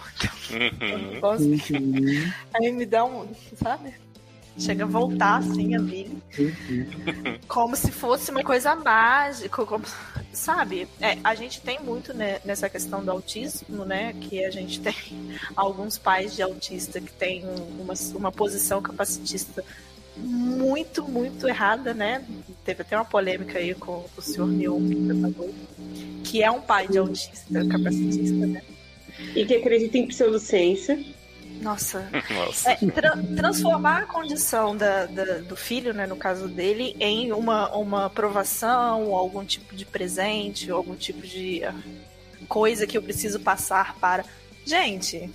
[0.50, 1.20] Uhum.
[1.22, 2.32] uhum.
[2.54, 3.94] Aí me dá um, sabe?
[4.58, 6.10] Chega a voltar assim a vir.
[6.38, 7.38] Uhum.
[7.46, 9.84] Como se fosse uma coisa mágica, como,
[10.32, 10.88] sabe?
[11.00, 14.14] É, a gente tem muito né, nessa questão do autismo, né?
[14.14, 14.94] Que a gente tem
[15.54, 17.44] alguns pais de autista que têm
[17.78, 19.62] uma, uma posição capacitista
[20.16, 22.24] muito, muito errada, né?
[22.64, 24.80] Teve até uma polêmica aí com o senhor Neon
[26.24, 28.62] que é um pai de autista capacitista, né?
[29.34, 30.98] E que acredita em pseudociência.
[31.60, 32.08] Nossa.
[32.30, 32.70] Nossa.
[32.70, 37.74] É, tra transformar a condição da, da, do filho, né, no caso dele, em uma,
[37.74, 41.74] uma aprovação, algum tipo de presente, algum tipo de ah,
[42.48, 44.24] coisa que eu preciso passar para.
[44.64, 45.30] Gente,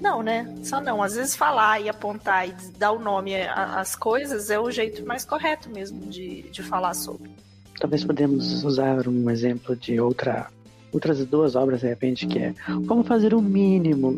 [0.00, 0.52] não, né?
[0.62, 1.02] Só não.
[1.02, 5.24] Às vezes falar e apontar e dar o nome às coisas é o jeito mais
[5.24, 7.30] correto mesmo de, de falar sobre.
[7.78, 10.48] talvez podemos usar um exemplo de outra
[10.92, 12.54] outras duas obras de repente que é
[12.86, 14.16] como fazer o mínimo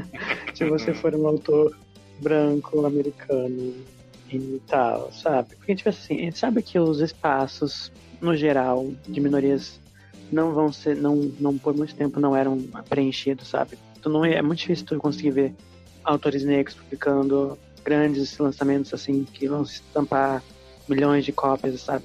[0.54, 1.76] se você for um autor
[2.20, 3.74] branco americano
[4.32, 5.56] e tal, sabe?
[5.56, 9.80] Porque tipo assim, a gente sabe que os espaços no geral de minorias
[10.30, 13.76] não vão ser, não, não por muito tempo não eram preenchidos, sabe?
[13.98, 15.54] Então não é, é muito difícil tu conseguir ver
[16.04, 20.42] autores negros publicando grandes lançamentos assim que vão se estampar
[20.88, 22.04] milhões de cópias, sabe?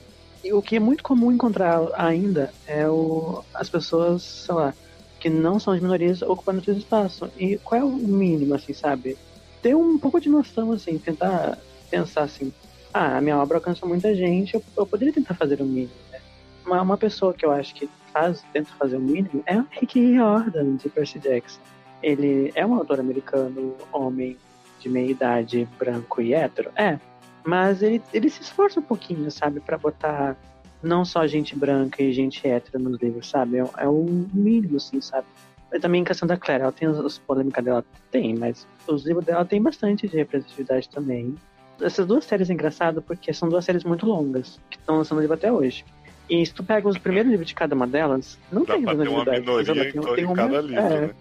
[0.54, 4.74] O que é muito comum encontrar ainda é o, as pessoas, sei lá,
[5.20, 7.30] que não são de minorias ocupando esse espaço.
[7.38, 9.18] E qual é o mínimo, assim, sabe?
[9.62, 11.58] Ter um pouco de noção, assim, tentar
[11.90, 12.54] pensar assim,
[12.94, 16.20] ah, a minha obra alcança muita gente, eu, eu poderia tentar fazer o mínimo, né?
[16.66, 20.00] Uma, uma pessoa que eu acho que faz, tenta fazer o mínimo é o Rick
[20.00, 21.60] Riordan, de Percy Jackson.
[22.02, 24.38] Ele é um autor americano, homem,
[24.80, 26.72] de meia idade, branco e hétero?
[26.76, 27.00] É.
[27.46, 30.36] Mas ele, ele se esforça um pouquinho, sabe, para botar
[30.82, 33.58] não só gente branca e gente hétero nos livros, sabe?
[33.58, 35.28] É, é o mínimo, assim, sabe?
[35.72, 39.26] E também em questão da Claire, ela tem as polêmicas dela, tem, mas os livros
[39.26, 41.36] dela tem bastante de representatividade também.
[41.82, 45.34] Essas duas séries é engraçado porque são duas séries muito longas, que estão lançando livro
[45.36, 45.86] até hoje.
[46.30, 48.96] E se tu pega os primeiros livros de cada uma delas, não Dá tem pra
[48.96, 49.98] ter uma representatividade.
[49.98, 51.02] minoria em, tem cada livro, é.
[51.02, 51.16] né?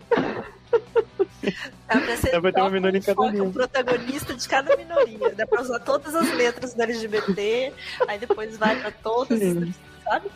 [1.86, 5.34] Dá pra ser Dá pra ter uma minoria em cada um protagonista de cada minoria.
[5.34, 7.72] Dá pra usar todas as letras do LGBT,
[8.08, 9.74] aí depois vai pra todas, Sim.
[10.02, 10.28] sabe?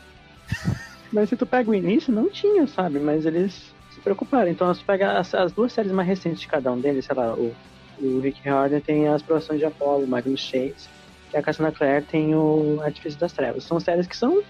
[1.13, 2.99] Mas se tu pega o início, não tinha, sabe?
[2.99, 4.51] Mas eles se preocuparam.
[4.51, 7.17] Então, se tu pega as, as duas séries mais recentes de cada um deles, sei
[7.17, 7.55] lá, o,
[7.99, 10.89] o Rick Riordan tem as Provações de Apollo, Magnus Chase,
[11.33, 13.65] e a Cassandra Clare tem o Artifício das Trevas.
[13.65, 14.43] São séries que são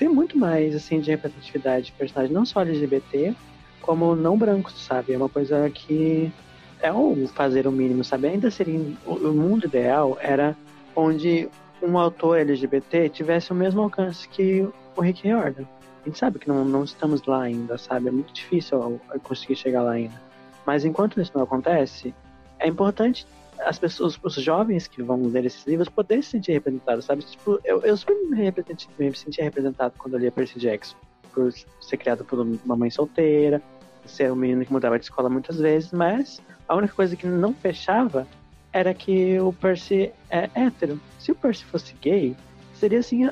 [0.00, 3.36] tem muito mais, assim, de representatividade de personagem, não só LGBT,
[3.80, 5.12] como não brancos, sabe?
[5.12, 6.32] É uma coisa que
[6.80, 8.28] é o fazer o mínimo, sabe?
[8.28, 8.80] Ainda seria...
[9.06, 10.56] O, mundo ideal era
[10.94, 11.48] onde
[11.82, 15.64] um autor LGBT tivesse o mesmo alcance que o Rick Riordan.
[16.02, 18.08] A gente sabe que não, não estamos lá ainda, sabe?
[18.08, 20.20] É muito difícil conseguir chegar lá ainda.
[20.66, 22.14] Mas enquanto isso não acontece,
[22.58, 23.26] é importante
[23.60, 27.22] as pessoas, os jovens que vão ler esses livros poderem se sentir representados, sabe?
[27.22, 27.96] Tipo, eu, eu
[28.30, 28.52] me,
[28.98, 30.96] me sentia representado quando eu lia Percy Jackson,
[31.32, 33.62] por ser criado por uma mãe solteira,
[34.06, 37.52] ser um menino que mudava de escola muitas vezes, mas a única coisa que não
[37.54, 38.26] fechava
[38.72, 41.00] era que o Percy é hétero.
[41.18, 42.36] Se o Percy fosse gay,
[42.74, 43.28] seria assim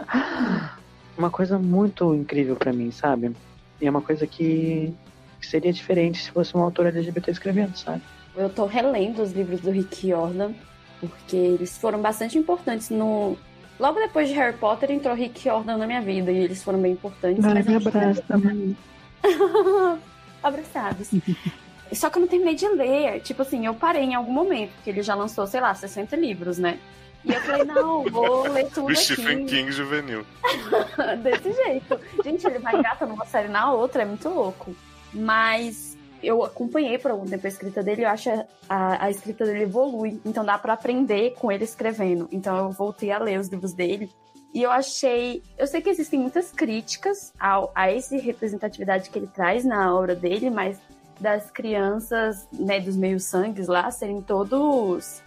[1.16, 3.34] uma coisa muito incrível pra mim, sabe?
[3.80, 4.94] E é uma coisa que
[5.40, 8.02] seria diferente se fosse um autor LGBT escrevendo, sabe?
[8.36, 10.52] Eu tô relendo os livros do Rick Jordan,
[11.00, 13.36] porque eles foram bastante importantes no.
[13.78, 16.92] Logo depois de Harry Potter entrou Rick Jordan na minha vida e eles foram bem
[16.92, 17.44] importantes.
[17.44, 18.76] Ai, mas me a gente- abraça também.
[20.42, 21.10] Abraçados.
[21.92, 23.20] Só que eu não terminei de ler.
[23.20, 26.58] Tipo assim, eu parei em algum momento, porque ele já lançou, sei lá, 60 livros,
[26.58, 26.78] né?
[27.24, 29.56] E eu falei, não, vou ler tudo O Stephen aqui.
[29.56, 30.24] King juvenil.
[31.22, 31.98] Desse jeito.
[32.24, 34.74] Gente, ele vai engatando uma série na outra, é muito louco.
[35.12, 38.30] Mas eu acompanhei por algum tempo a escrita dele, eu acho
[38.68, 40.20] a, a escrita dele evolui.
[40.24, 42.28] Então dá pra aprender com ele escrevendo.
[42.32, 44.10] Então eu voltei a ler os livros dele.
[44.52, 45.42] E eu achei.
[45.56, 50.14] Eu sei que existem muitas críticas ao, a essa representatividade que ele traz na obra
[50.14, 50.78] dele, mas
[51.20, 55.22] das crianças, né, dos meios-sangues lá, serem todos.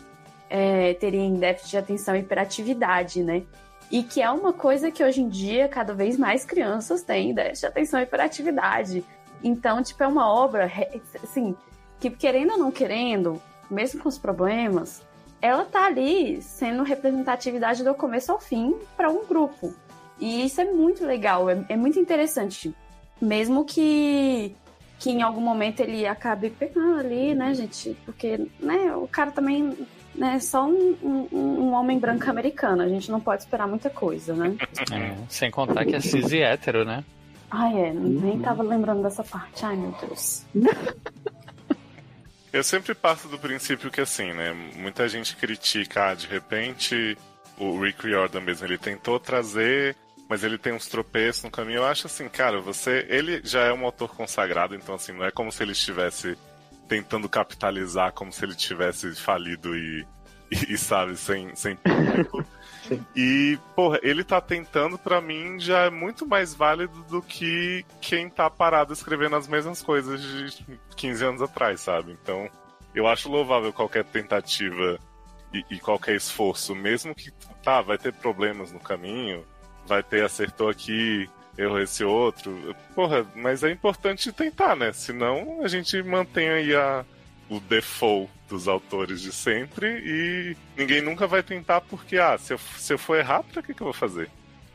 [0.49, 3.43] É, terem déficit de atenção e hiperatividade, né?
[3.89, 7.61] E que é uma coisa que hoje em dia cada vez mais crianças têm déficit
[7.61, 9.05] de atenção e hiperatividade.
[9.43, 10.71] Então, tipo, é uma obra,
[11.23, 11.55] assim,
[11.99, 15.01] que querendo ou não querendo, mesmo com os problemas,
[15.41, 19.73] ela tá ali sendo representatividade do começo ao fim para um grupo.
[20.19, 22.73] E isso é muito legal, é, é muito interessante.
[23.19, 24.55] Mesmo que,
[24.99, 27.97] que em algum momento ele acabe pegando ali, né, gente?
[28.05, 29.75] Porque, né, o cara também
[30.13, 32.81] né, é só um, um- um homem branco americano.
[32.83, 34.55] A gente não pode esperar muita coisa, né?
[34.91, 37.03] É, sem contar que é cis e hétero, né?
[37.51, 39.65] Ai, é, nem tava lembrando dessa parte.
[39.65, 40.45] Ai, meu Deus.
[42.53, 44.51] Eu sempre parto do princípio que assim, né?
[44.75, 47.17] Muita gente critica, ah, de repente,
[47.57, 49.95] o Rick Riordan mesmo, ele tentou trazer,
[50.27, 51.77] mas ele tem uns tropeços no caminho.
[51.77, 53.05] Eu acho assim, cara, você.
[53.09, 56.37] Ele já é um autor consagrado, então assim, não é como se ele estivesse
[56.89, 60.05] tentando capitalizar, como se ele tivesse falido e,
[60.51, 62.45] e, e, sabe, sem, sem público.
[63.15, 68.29] E, porra, ele tá tentando, pra mim, já é muito mais válido do que quem
[68.29, 72.17] tá parado escrevendo as mesmas coisas de 15 anos atrás, sabe?
[72.21, 72.49] Então,
[72.93, 74.99] eu acho louvável qualquer tentativa
[75.53, 77.31] e, e qualquer esforço, mesmo que,
[77.63, 79.45] tá, vai ter problemas no caminho,
[79.85, 82.75] vai ter acertou aqui, errou esse outro.
[82.95, 84.91] Porra, mas é importante tentar, né?
[84.93, 87.05] Senão a gente mantém aí a,
[87.49, 92.59] o default dos autores de sempre e ninguém nunca vai tentar porque, ah, se eu,
[92.77, 94.29] se eu for errar, pra que, que eu vou fazer?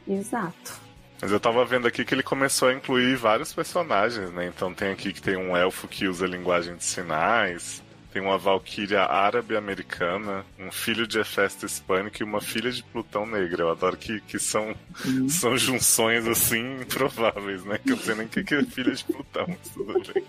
[0.08, 0.80] Exato.
[1.20, 4.46] Mas eu tava vendo aqui que ele começou a incluir vários personagens, né?
[4.46, 9.02] Então tem aqui que tem um elfo que usa linguagem de sinais, tem uma valquíria
[9.02, 13.62] árabe americana, um filho de Hefesto hispânico e uma filha de Plutão negra.
[13.62, 15.28] Eu adoro que, que são, uhum.
[15.28, 17.78] são junções assim improváveis, né?
[17.78, 20.24] Que eu não sei nem o que é filha de Plutão, mas tudo bem.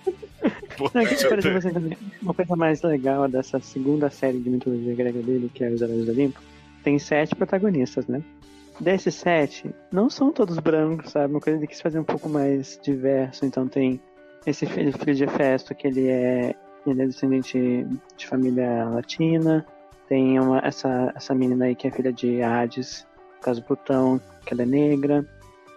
[0.80, 1.02] Não,
[2.22, 6.06] uma coisa mais legal dessa segunda série de mitologia grega dele, que é Os Heróis
[6.06, 6.40] do Olimpo,
[6.84, 8.22] tem sete protagonistas, né?
[8.80, 11.34] Desses sete, não são todos brancos, sabe?
[11.34, 13.46] Uma coisa que quis fazer um pouco mais diverso.
[13.46, 14.00] Então tem
[14.46, 17.86] esse filho, filho de Hefesto, que ele é ele é descendente
[18.16, 19.66] de família latina.
[20.08, 24.54] Tem uma, essa, essa menina aí que é filha de Hades, no caso Plutão, que
[24.54, 25.26] ela é negra.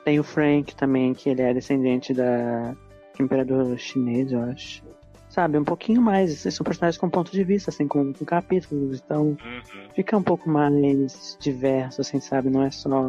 [0.04, 2.76] Tem o Frank também, que ele é descendente da
[3.18, 4.82] imperador chinês, eu acho.
[5.30, 6.32] Sabe, um pouquinho mais.
[6.32, 9.00] Esses são personagens com ponto de vista, assim, com, com capítulos.
[9.02, 9.62] Então, uhum.
[9.94, 12.50] fica um pouco mais diverso, assim, sabe?
[12.50, 13.08] Não é só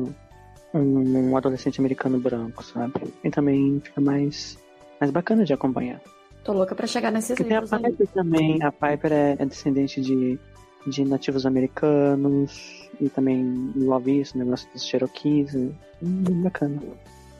[0.72, 2.94] um, um adolescente americano branco, sabe?
[3.24, 4.56] E também fica mais,
[5.00, 6.00] mais bacana de acompanhar.
[6.44, 7.72] Tô louca pra chegar nesses Porque livros.
[7.72, 8.64] Tem a Piper também.
[8.64, 10.40] A Piper é, é, descendente de,
[10.86, 12.88] de nativos americanos.
[13.00, 13.40] E também
[13.76, 15.56] envolve isso, negócio dos Cherokees.
[15.56, 15.70] É
[16.02, 16.80] bem bacana.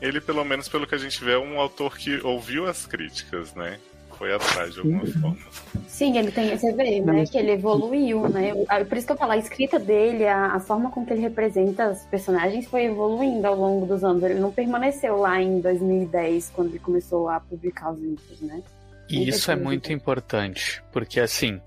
[0.00, 3.54] Ele, pelo menos pelo que a gente vê, é um autor que ouviu as críticas,
[3.54, 3.78] né?
[4.22, 5.36] Foi atrás de alguma forma.
[5.88, 8.52] Sim, ele tem, você vê, né, que ele evoluiu, né?
[8.88, 11.90] Por isso que eu falo, a escrita dele, a, a, forma com que ele representa
[11.90, 14.22] os personagens foi evoluindo ao longo dos anos.
[14.22, 18.62] Ele não permaneceu lá em 2010, quando ele começou a publicar os livros, né?
[19.10, 21.60] E isso é muito importante, porque assim,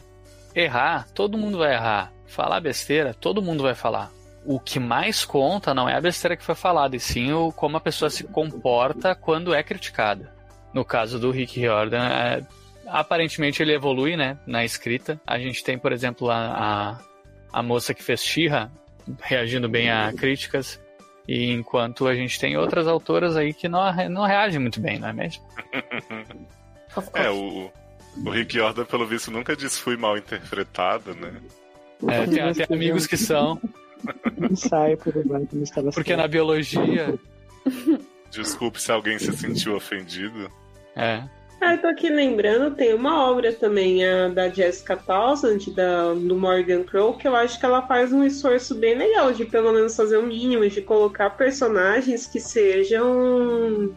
[0.56, 2.14] errar, todo mundo vai errar.
[2.26, 4.10] Falar besteira, todo mundo vai falar.
[4.46, 7.76] O que mais conta não é a besteira que foi falada, e sim o como
[7.76, 10.35] a pessoa se comporta quando é criticada.
[10.76, 12.46] No caso do Rick Riordan, é,
[12.86, 15.18] aparentemente ele evolui, né, na escrita.
[15.26, 17.00] A gente tem, por exemplo, a,
[17.54, 18.70] a, a moça que fez Shira
[19.22, 20.78] reagindo bem a críticas.
[21.26, 25.08] E enquanto a gente tem outras autoras aí que não, não reagem muito bem, não
[25.08, 25.44] é mesmo?
[27.14, 27.70] É, o,
[28.26, 31.34] o Rick Jordan, pelo visto, nunca disse fui mal interpretado, né?
[32.08, 33.60] É, tem até amigos que são.
[34.50, 35.14] Ensaio por
[35.62, 37.14] estava Porque na biologia.
[38.32, 40.50] Desculpe se alguém se sentiu ofendido.
[40.96, 41.24] É.
[41.62, 46.36] Ah, eu tô aqui lembrando, tem uma obra também, a da Jessica Townsend, da, do
[46.36, 49.96] Morgan Crow, que eu acho que ela faz um esforço bem legal de pelo menos
[49.96, 53.96] fazer o um mínimo, de colocar personagens que sejam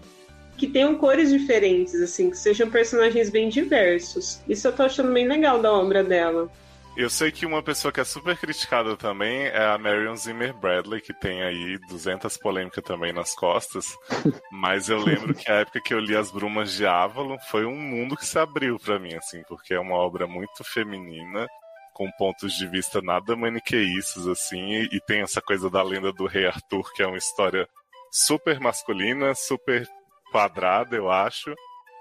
[0.57, 4.41] que tenham cores diferentes, assim, que sejam personagens bem diversos.
[4.49, 6.51] Isso eu tô achando bem legal da obra dela.
[6.99, 11.01] Eu sei que uma pessoa que é super criticada também é a Marion Zimmer Bradley,
[11.01, 13.87] que tem aí 200 polêmicas também nas costas.
[14.51, 17.77] Mas eu lembro que a época que eu li As Brumas de Avalon foi um
[17.77, 21.47] mundo que se abriu para mim, assim, porque é uma obra muito feminina,
[21.95, 26.47] com pontos de vista nada maniqueístas, assim, e tem essa coisa da lenda do Rei
[26.47, 27.69] Arthur, que é uma história
[28.11, 29.89] super masculina, super
[30.33, 31.55] quadrada, eu acho.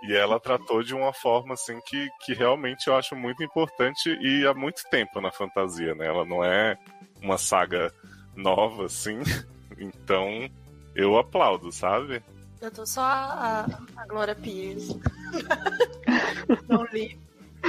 [0.04, 4.46] E ela tratou de uma forma assim que, que realmente eu acho muito importante e
[4.46, 6.08] há muito tempo na fantasia, né?
[6.08, 6.78] Ela não é
[7.22, 7.92] uma saga
[8.36, 9.20] nova, assim.
[9.80, 10.50] Então
[10.96, 12.24] eu aplaudo, sabe?
[12.60, 14.88] Eu tô só a, a Glória Pires.
[16.68, 17.20] não li,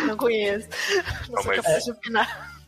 [0.07, 0.69] não conheço.
[1.29, 2.59] Não, não sou capaz de opinar.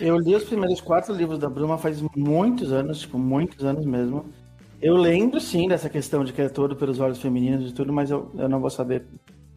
[0.00, 4.32] Eu li os primeiros quatro livros da Bruma faz muitos anos, tipo, muitos anos mesmo.
[4.80, 8.10] Eu lembro sim dessa questão de que é todo pelos olhos femininos e tudo, mas
[8.10, 9.04] eu, eu não vou saber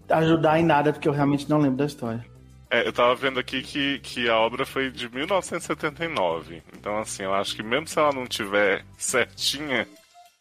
[0.10, 2.26] ajudar em nada porque eu realmente não lembro da história.
[2.70, 6.64] É, eu tava vendo aqui que, que a obra foi de 1979.
[6.78, 9.88] Então, assim, eu acho que mesmo se ela não tiver certinha,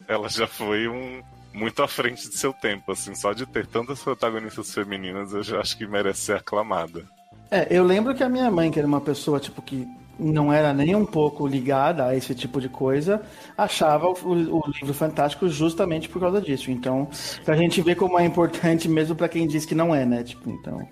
[0.07, 1.21] ela já foi um
[1.53, 5.59] muito à frente de seu tempo, assim, só de ter tantas protagonistas femininas, eu já
[5.59, 7.05] acho que merece ser aclamada.
[7.49, 9.85] É, eu lembro que a minha mãe, que era uma pessoa, tipo, que
[10.19, 13.21] não era nem um pouco ligada a esse tipo de coisa,
[13.57, 16.71] achava o, o livro fantástico justamente por causa disso.
[16.71, 17.09] Então,
[17.43, 20.23] pra gente ver como é importante mesmo para quem diz que não é, né?
[20.23, 20.87] Tipo, então.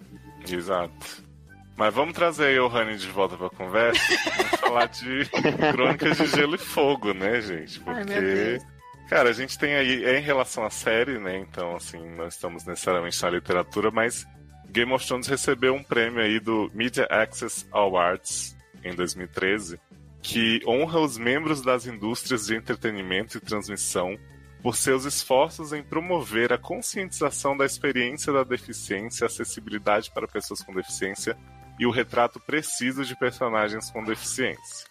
[0.49, 1.23] Exato.
[1.75, 4.01] Mas vamos trazer o Rani de volta pra conversa.
[4.35, 5.25] vamos falar de
[5.71, 7.79] Crônicas de Gelo e Fogo, né, gente?
[7.79, 8.13] Porque.
[8.13, 8.59] Ai,
[9.07, 11.37] cara, a gente tem aí, é em relação à série, né?
[11.37, 14.27] Então, assim, não estamos necessariamente na literatura, mas
[14.69, 19.79] Game of Thrones recebeu um prêmio aí do Media Access Awards em 2013,
[20.21, 24.17] que honra os membros das indústrias de entretenimento e transmissão
[24.61, 30.73] por seus esforços em promover a conscientização da experiência da deficiência, acessibilidade para pessoas com
[30.73, 31.37] deficiência
[31.79, 34.85] e o retrato preciso de personagens com deficiência.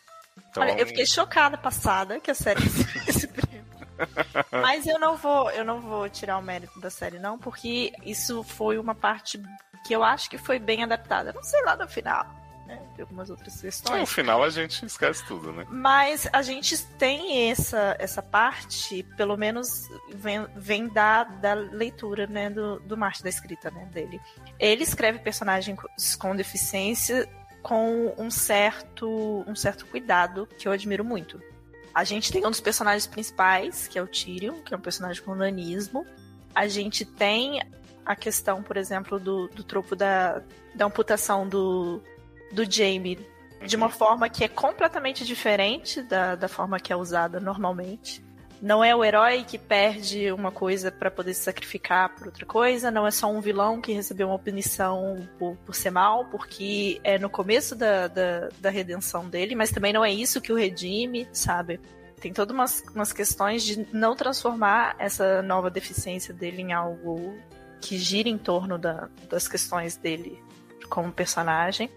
[0.51, 0.63] Então...
[0.63, 2.63] Olha, eu fiquei chocada passada que a série
[3.07, 3.69] esse prêmio.
[4.51, 8.43] Mas eu não vou, eu não vou tirar o mérito da série não, porque isso
[8.43, 9.43] foi uma parte
[9.87, 11.33] que eu acho que foi bem adaptada.
[11.33, 12.38] Não sei lá no final.
[13.03, 14.11] Algumas outras No questões.
[14.11, 15.67] final a gente esquece tudo, né?
[15.71, 22.51] Mas a gente tem essa, essa parte, pelo menos vem, vem da, da leitura, né,
[22.51, 24.21] do, do Marte, da escrita, né, dele.
[24.59, 25.79] Ele escreve personagens
[26.19, 27.29] com deficiência
[27.63, 31.41] com um certo, um certo cuidado que eu admiro muito.
[31.95, 35.23] A gente tem um dos personagens principais, que é o Tyrion, que é um personagem
[35.23, 36.07] com nanismo.
[36.55, 37.61] A gente tem
[38.07, 40.43] a questão, por exemplo, do, do tropo da,
[40.75, 42.03] da amputação do,
[42.53, 43.19] do Jaime
[43.67, 48.25] de uma forma que é completamente diferente da, da forma que é usada normalmente.
[48.61, 52.91] Não é o herói que perde uma coisa para poder se sacrificar por outra coisa,
[52.91, 57.19] não é só um vilão que recebeu uma punição por, por ser mal, porque é
[57.19, 61.29] no começo da, da, da redenção dele, mas também não é isso que o redime,
[61.33, 61.81] sabe?
[62.21, 67.39] Tem todas umas, umas questões de não transformar essa nova deficiência dele em algo
[67.81, 70.43] que gira em torno da, das questões dele
[70.89, 71.89] como personagem.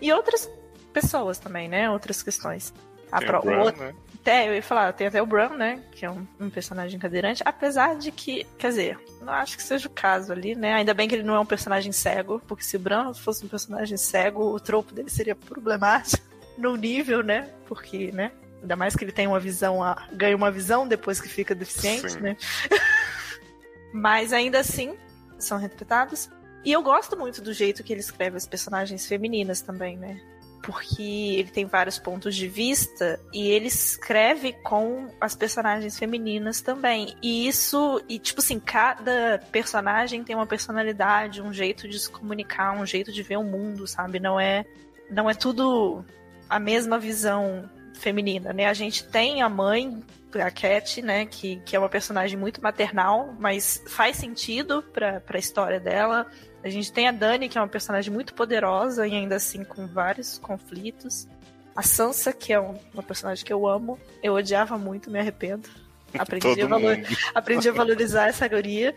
[0.00, 0.50] E outras
[0.92, 1.90] pessoas também, né?
[1.90, 2.72] Outras questões.
[3.10, 3.94] A Tem pro- outro- né?
[4.20, 5.80] até, eu ia falar, tem até o Bran, né?
[5.92, 7.42] Que é um, um personagem cadeirante.
[7.46, 10.74] Apesar de que, quer dizer, não acho que seja o caso ali, né?
[10.74, 13.48] Ainda bem que ele não é um personagem cego, porque se o Bran fosse um
[13.48, 16.22] personagem cego, o tropo dele seria problemático
[16.58, 17.48] no nível, né?
[17.68, 18.32] Porque, né?
[18.60, 22.10] Ainda mais que ele tem uma visão, a- ganha uma visão depois que fica deficiente,
[22.10, 22.20] Sim.
[22.20, 22.36] né?
[23.92, 24.96] Mas ainda assim,
[25.38, 26.28] são retratados.
[26.66, 30.20] E eu gosto muito do jeito que ele escreve as personagens femininas também, né?
[30.64, 31.00] Porque
[31.38, 37.14] ele tem vários pontos de vista e ele escreve com as personagens femininas também.
[37.22, 42.76] E isso, e tipo assim, cada personagem tem uma personalidade, um jeito de se comunicar,
[42.76, 44.18] um jeito de ver o mundo, sabe?
[44.18, 44.64] Não é,
[45.08, 46.04] não é tudo
[46.50, 48.66] a mesma visão feminina, né?
[48.66, 50.02] A gente tem a mãe,
[50.34, 55.38] a Cat, né, que, que é uma personagem muito maternal, mas faz sentido pra, pra
[55.38, 56.26] história dela.
[56.66, 59.86] A gente tem a Dani, que é uma personagem muito poderosa e ainda assim com
[59.86, 61.28] vários conflitos.
[61.76, 64.00] A Sansa, que é um- uma personagem que eu amo.
[64.20, 65.68] Eu odiava muito, me arrependo.
[66.18, 66.98] Aprendi, a, valor-
[67.34, 68.96] aprendi a valorizar essa guria.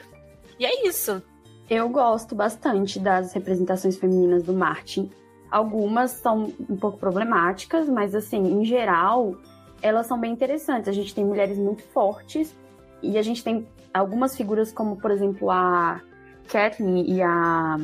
[0.58, 1.22] E é isso.
[1.70, 5.12] Eu gosto bastante das representações femininas do Martin.
[5.52, 9.36] Algumas são um pouco problemáticas, mas assim, em geral,
[9.80, 10.88] elas são bem interessantes.
[10.88, 12.56] A gente tem mulheres muito fortes
[13.04, 16.02] e a gente tem algumas figuras como, por exemplo, a
[16.50, 17.78] Catelyn e a,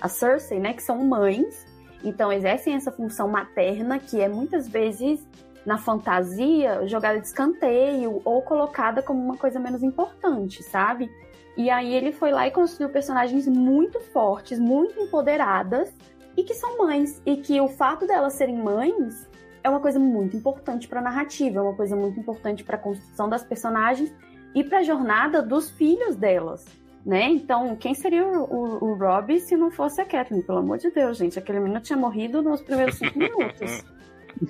[0.00, 1.66] a Cersei, né, que são mães.
[2.02, 5.26] Então exercem essa função materna que é muitas vezes
[5.64, 11.10] na fantasia jogada de escanteio ou colocada como uma coisa menos importante, sabe?
[11.56, 15.90] E aí ele foi lá e construiu personagens muito fortes, muito empoderadas
[16.36, 19.28] e que são mães e que o fato delas serem mães
[19.62, 22.78] é uma coisa muito importante para a narrativa, é uma coisa muito importante para a
[22.78, 24.12] construção das personagens
[24.54, 26.66] e para a jornada dos filhos delas,
[27.04, 27.28] né?
[27.28, 30.44] Então, quem seria o, o, o Robbie se não fosse a Catherine?
[30.44, 33.84] Pelo amor de Deus, gente, aquele menino tinha morrido nos primeiros cinco minutos.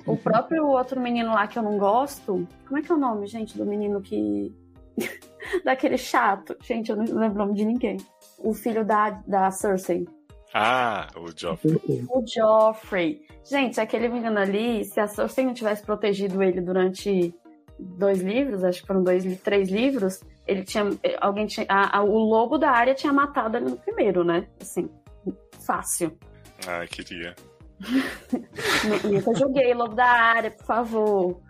[0.07, 3.27] O próprio outro menino lá que eu não gosto, como é que é o nome,
[3.27, 4.51] gente, do menino que
[5.63, 6.57] daquele chato.
[6.63, 7.99] Gente, eu não lembro o nome de ninguém.
[8.39, 10.09] O filho da, da Cersei.
[10.55, 11.79] Ah, o Joffrey.
[12.09, 13.27] O Joffrey.
[13.45, 17.35] Gente, aquele menino ali, se a Cersei não tivesse protegido ele durante
[17.79, 20.85] dois livros, acho que foram dois, três livros, ele tinha.
[21.21, 21.67] Alguém tinha.
[21.69, 24.47] a- a- o lobo da área tinha matado ele no primeiro, né?
[24.61, 24.89] Assim,
[25.61, 26.17] fácil.
[26.67, 27.35] Ah, queria.
[29.05, 31.41] Nu- Nunca joguei Lobo da Área, por favor.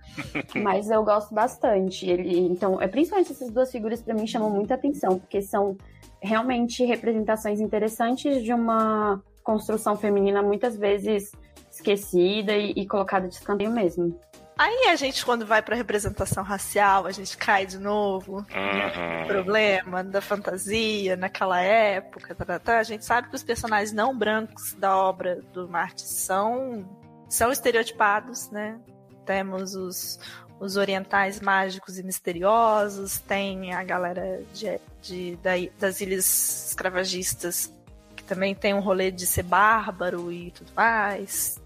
[0.63, 2.09] Mas eu gosto bastante.
[2.09, 5.77] Ele, então, é principalmente essas duas figuras pra mim chamam muita atenção, porque são
[6.23, 11.31] realmente representações interessantes de uma construção feminina muitas vezes
[11.71, 14.19] esquecida e, e colocada de escanteio mesmo.
[14.57, 18.37] Aí a gente, quando vai pra representação racial, a gente cai de novo.
[18.39, 19.27] Uhum.
[19.27, 22.79] problema da fantasia naquela época, tá, tá, tá.
[22.79, 26.89] a gente sabe que os personagens não brancos da obra do Martin são,
[27.29, 28.79] são estereotipados, né?
[29.27, 30.21] Temos os,
[30.61, 37.73] os orientais mágicos e misteriosos, tem a galera de, de- da- das ilhas escravagistas,
[38.15, 41.59] que também tem um rolê de ser bárbaro e tudo mais.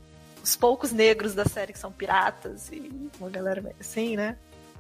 [0.43, 4.37] Os poucos negros da série que são piratas e uma galera meio assim, né?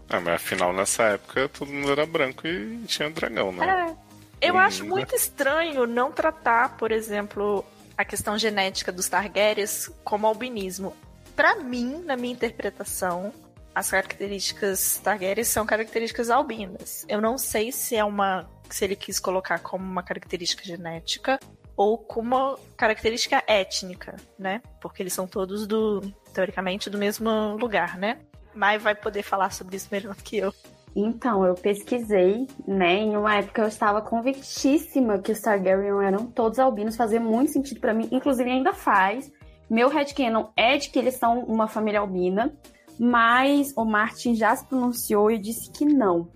[0.08, 3.74] Ah, mas afinal, nessa época, todo mundo era branco e tinha dragão, né?
[3.90, 3.96] É.
[4.40, 7.64] Eu Hum, acho muito estranho não tratar, por exemplo,
[7.96, 10.96] a questão genética dos Targaryens como albinismo.
[11.36, 13.32] Pra mim, na minha interpretação,
[13.74, 17.04] as características Targaryens são características albinas.
[17.08, 21.38] Eu não sei se é uma se ele quis colocar como uma característica genética
[21.78, 24.60] ou como uma característica étnica, né?
[24.80, 26.00] Porque eles são todos do
[26.34, 28.18] teoricamente do mesmo lugar, né?
[28.52, 30.52] Mai vai poder falar sobre isso melhor que eu.
[30.96, 32.94] Então, eu pesquisei, né?
[32.94, 37.78] Em uma época eu estava convictíssima que os Targaryen eram todos albinos, fazia muito sentido
[37.78, 39.30] pra mim, inclusive ainda faz.
[39.70, 42.52] Meu headcanon é de que eles são uma família albina,
[42.98, 46.28] mas o Martin já se pronunciou e disse que não.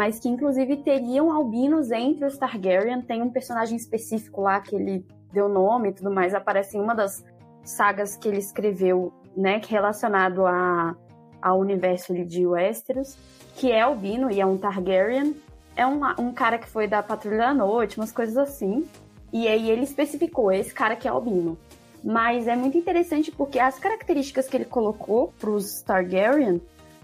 [0.00, 3.02] Mas que inclusive teriam albinos entre os Targaryen.
[3.02, 6.94] Tem um personagem específico lá que ele deu nome e tudo mais, aparece em uma
[6.94, 7.22] das
[7.62, 10.96] sagas que ele escreveu, né, relacionado a,
[11.42, 13.14] ao universo de Westeros,
[13.54, 15.36] que é albino e é um Targaryen.
[15.76, 18.88] É um, um cara que foi da Patrulha da Noite, umas coisas assim.
[19.30, 21.58] E aí ele especificou esse cara que é albino.
[22.02, 26.58] Mas é muito interessante porque as características que ele colocou para os Targaryen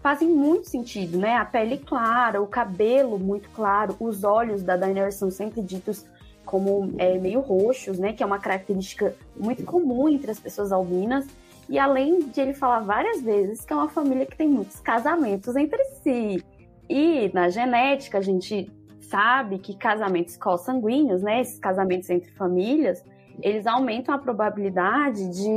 [0.07, 1.35] fazem muito sentido, né?
[1.35, 6.07] A pele clara, o cabelo muito claro, os olhos da Daenerys são sempre ditos
[6.45, 8.13] como é, meio roxos, né?
[8.13, 11.27] Que é uma característica muito comum entre as pessoas albinas.
[11.69, 15.57] E além de ele falar várias vezes que é uma família que tem muitos casamentos
[15.57, 16.41] entre si.
[16.89, 21.41] E na genética a gente sabe que casamentos consanguíneos, né?
[21.41, 23.05] Esses casamentos entre famílias,
[23.43, 25.49] eles aumentam a probabilidade de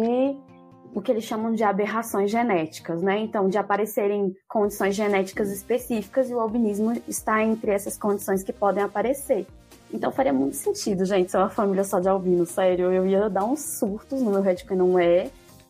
[0.93, 3.19] o que eles chamam de aberrações genéticas, né?
[3.19, 8.83] Então, de aparecerem condições genéticas específicas e o albinismo está entre essas condições que podem
[8.83, 9.45] aparecer.
[9.93, 12.91] Então faria muito sentido, gente, ser uma família só de albino, sério.
[12.91, 15.29] Eu ia dar uns surtos no meu Red que não é,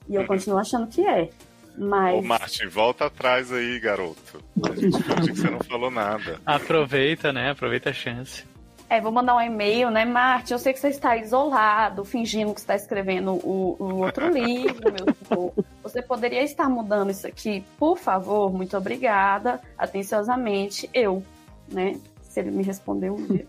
[0.09, 1.29] e eu continuo achando que é.
[1.77, 2.19] Mas...
[2.19, 4.43] Ô, Martin, volta atrás aí, garoto.
[4.69, 6.37] A gente finge que você não falou nada.
[6.45, 7.51] Aproveita, né?
[7.51, 8.43] Aproveita a chance.
[8.89, 10.53] É, vou mandar um e-mail, né, Martin?
[10.53, 15.15] Eu sei que você está isolado, fingindo que está escrevendo o, o outro livro, meu
[15.27, 15.53] senhor.
[15.83, 18.51] Você poderia estar mudando isso aqui, por favor?
[18.51, 20.89] Muito obrigada, atenciosamente.
[20.91, 21.23] Eu,
[21.71, 21.99] né?
[22.23, 23.45] Se ele me respondeu um dia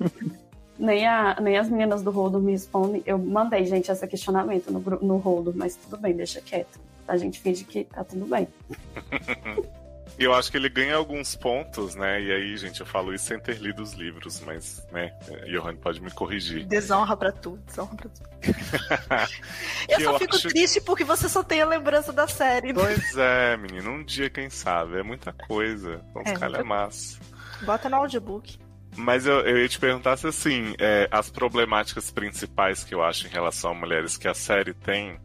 [0.80, 3.03] nem, a, nem as meninas do Rodo me respondem.
[3.05, 6.80] Eu mandei, gente, esse questionamento no, no Rodo, mas tudo bem, deixa quieto.
[7.07, 8.49] A gente finge que tá tudo bem.
[10.20, 12.20] E eu acho que ele ganha alguns pontos, né?
[12.20, 15.14] E aí, gente, eu falo isso sem ter lido os livros, mas, né,
[15.46, 16.66] Johan pode me corrigir.
[16.66, 18.28] Desonra pra tudo, desonra pra tudo.
[19.88, 20.48] eu só eu fico acho...
[20.48, 22.74] triste porque você só tem a lembrança da série.
[22.74, 24.98] Pois é, menino, um dia, quem sabe?
[24.98, 26.04] É muita coisa.
[26.12, 27.18] Vamos é, calhamaço.
[27.62, 28.58] Bota no audiobook.
[28.94, 33.26] Mas eu, eu ia te perguntar se, assim, é, as problemáticas principais que eu acho
[33.26, 35.18] em relação a mulheres que a série tem,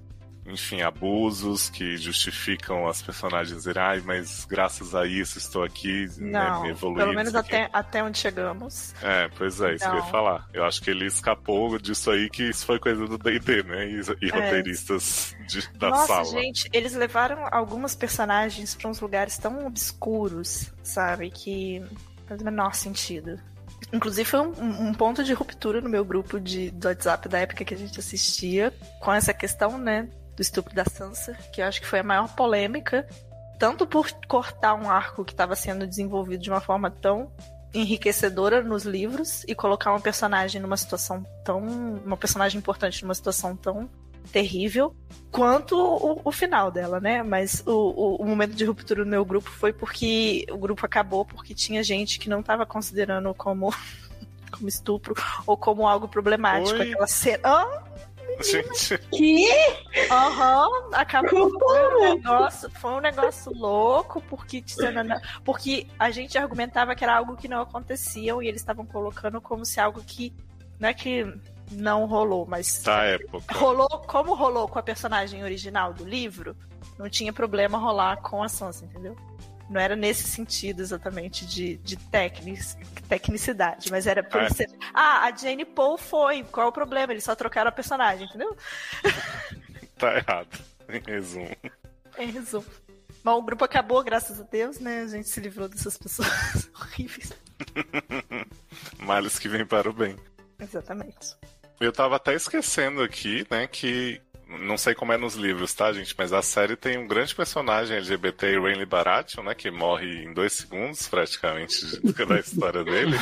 [0.45, 6.31] enfim, abusos que justificam as personagens dizerem, ai, mas graças a isso estou aqui, né,
[6.31, 6.99] Não, né, me evoluindo.
[6.99, 8.93] Pelo menos até, até onde chegamos.
[9.01, 9.91] É, pois é, isso Não.
[9.91, 10.47] que eu ia falar.
[10.53, 14.01] Eu acho que ele escapou disso aí, que isso foi coisa do D&D, né, e,
[14.21, 14.33] e é.
[14.33, 16.19] roteiristas de, da Nossa, sala.
[16.19, 21.81] Nossa, gente, eles levaram algumas personagens para uns lugares tão obscuros, sabe, que
[22.27, 23.39] faz o menor sentido.
[23.91, 27.63] Inclusive foi um, um, ponto de ruptura no meu grupo de, do WhatsApp da época
[27.63, 31.79] que a gente assistia, com essa questão, né, do estupro da Sansa, que eu acho
[31.79, 33.07] que foi a maior polêmica,
[33.57, 37.31] tanto por cortar um arco que estava sendo desenvolvido de uma forma tão
[37.73, 41.59] enriquecedora nos livros e colocar uma personagem numa situação tão.
[41.59, 43.89] uma personagem importante numa situação tão
[44.31, 44.95] terrível,
[45.31, 47.21] quanto o, o final dela, né?
[47.21, 51.25] Mas o, o, o, momento de ruptura no meu grupo foi porque o grupo acabou
[51.25, 53.73] porque tinha gente que não estava considerando como,
[54.51, 55.13] como estupro
[55.45, 56.79] ou como algo problemático.
[56.79, 56.89] Oi?
[56.89, 57.39] Aquela cena.
[57.43, 57.83] Ah,
[58.41, 58.97] Gente.
[59.11, 59.47] Que?
[60.11, 61.49] Aham, uhum, acabou.
[61.59, 64.63] Foi um, negócio, foi um negócio louco, porque,
[65.43, 69.65] porque a gente argumentava que era algo que não acontecia e eles estavam colocando como
[69.65, 70.33] se algo que.
[70.79, 71.25] Não é que
[71.71, 72.81] não rolou, mas.
[72.83, 73.53] Da época.
[73.53, 76.55] Rolou como rolou com a personagem original do livro,
[76.97, 79.15] não tinha problema rolar com a Sansa, entendeu?
[79.69, 82.75] Não era nesse sentido exatamente de, de tecnic,
[83.07, 84.49] tecnicidade, mas era por é.
[84.49, 84.69] ser.
[84.93, 86.43] Ah, a Jane Paul foi.
[86.43, 87.13] Qual é o problema?
[87.13, 88.55] Eles só trocaram a personagem, entendeu?
[89.97, 90.59] tá errado.
[90.89, 91.55] Em resumo.
[92.17, 92.65] Em resumo.
[93.23, 95.01] Bom, o grupo acabou, graças a Deus, né?
[95.01, 97.33] A gente se livrou dessas pessoas horríveis.
[98.99, 100.15] Males que vem para o bem.
[100.59, 101.35] Exatamente.
[101.79, 106.13] Eu tava até esquecendo aqui, né, que não sei como é nos livros, tá, gente?
[106.17, 109.55] Mas a série tem um grande personagem LGBT, Renly Baratheon, né?
[109.55, 113.17] Que morre em dois segundos, praticamente, da história dele.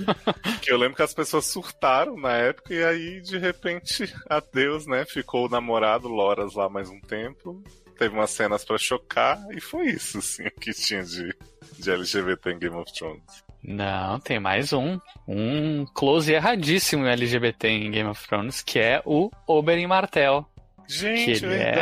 [0.62, 5.04] que eu lembro que as pessoas surtaram na época e aí, de repente, adeus, né?
[5.04, 7.62] Ficou o namorado Loras lá mais um tempo.
[7.98, 11.34] Teve umas cenas para chocar e foi isso, assim, o que tinha de,
[11.78, 13.48] de LGBT em Game of Thrones.
[13.62, 15.00] Não, tem mais um.
[15.26, 20.46] Um close erradíssimo LGBT em Game of Thrones, que é o Oberyn Martell.
[20.88, 21.74] Gente, ele é,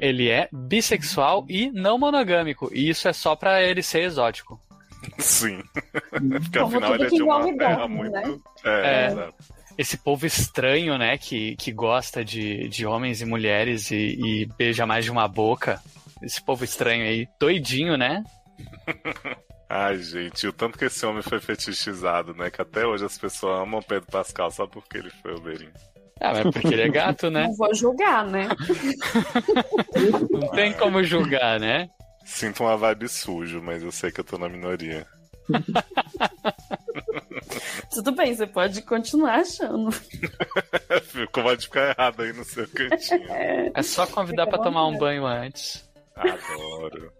[0.00, 2.70] ele é bissexual e não monogâmico.
[2.72, 4.60] E isso é só pra ele ser exótico.
[5.18, 5.62] Sim.
[6.40, 8.12] Porque afinal ele é de uma terra muito.
[8.12, 8.38] Né?
[8.64, 9.28] É, é.
[9.76, 11.18] Esse povo estranho, né?
[11.18, 15.82] Que, que gosta de, de homens e mulheres e, e beija mais de uma boca.
[16.22, 18.22] Esse povo estranho aí, doidinho, né?
[19.68, 22.48] Ai, gente, o tanto que esse homem foi fetichizado, né?
[22.48, 25.70] Que até hoje as pessoas amam Pedro Pascal só porque ele foi Oberyn.
[26.20, 27.44] Ah, mas porque ele é gato, né?
[27.44, 28.48] Não vou julgar, né?
[30.30, 31.88] Não tem como julgar, né?
[32.24, 35.06] Sinto uma vibe sujo, mas eu sei que eu tô na minoria.
[37.92, 39.90] Tudo bem, você pode continuar achando.
[41.32, 43.24] Como de ficar errado aí no seu cantinho.
[43.74, 45.88] É só convidar pra tomar um banho antes.
[46.16, 47.12] Adoro.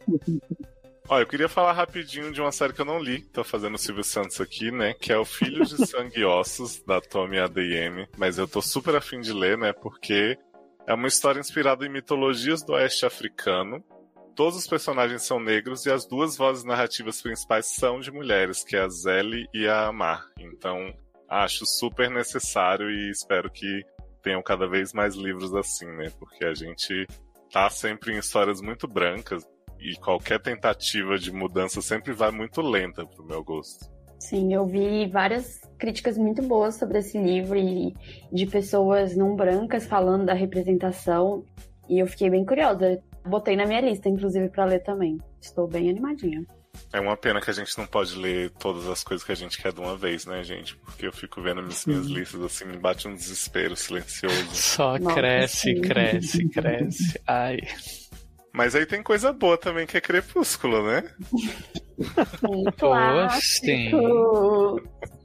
[1.07, 3.78] Olha, eu queria falar rapidinho de uma série que eu não li, tô fazendo o
[3.78, 4.94] Silvio Santos aqui, né?
[4.94, 8.09] Que é o Filhos de Sangue e Ossos, da Tommy ADM.
[8.16, 9.74] Mas eu tô super afim de ler, né?
[9.74, 10.38] Porque
[10.86, 13.84] é uma história inspirada em mitologias do oeste africano.
[14.34, 18.74] Todos os personagens são negros e as duas vozes narrativas principais são de mulheres, que
[18.74, 20.26] é a Zelle e a Amar.
[20.38, 20.90] Então,
[21.28, 23.84] acho super necessário e espero que
[24.22, 26.11] tenham cada vez mais livros assim, né?
[26.18, 27.07] Porque a gente
[27.52, 29.46] tá sempre em histórias muito brancas,
[29.85, 33.93] e qualquer tentativa de mudança sempre vai muito lenta pro meu gosto.
[34.18, 37.93] Sim, eu vi várias críticas muito boas sobre esse livro e
[38.32, 41.45] de pessoas não brancas falando da representação
[41.87, 43.03] e eu fiquei bem curiosa.
[43.26, 45.18] Botei na minha lista, inclusive, para ler também.
[45.41, 46.47] Estou bem animadinha.
[46.93, 49.61] É uma pena que a gente não pode ler todas as coisas que a gente
[49.61, 50.76] quer de uma vez, né, gente?
[50.76, 54.55] Porque eu fico vendo minhas, minhas listas assim, me bate um desespero silencioso.
[54.55, 55.80] Só Nossa, cresce, sim.
[55.80, 57.20] cresce, cresce.
[57.26, 57.59] Ai.
[58.55, 61.02] Mas aí tem coisa boa também, que é Crepúsculo, né?
[63.40, 63.90] Sim,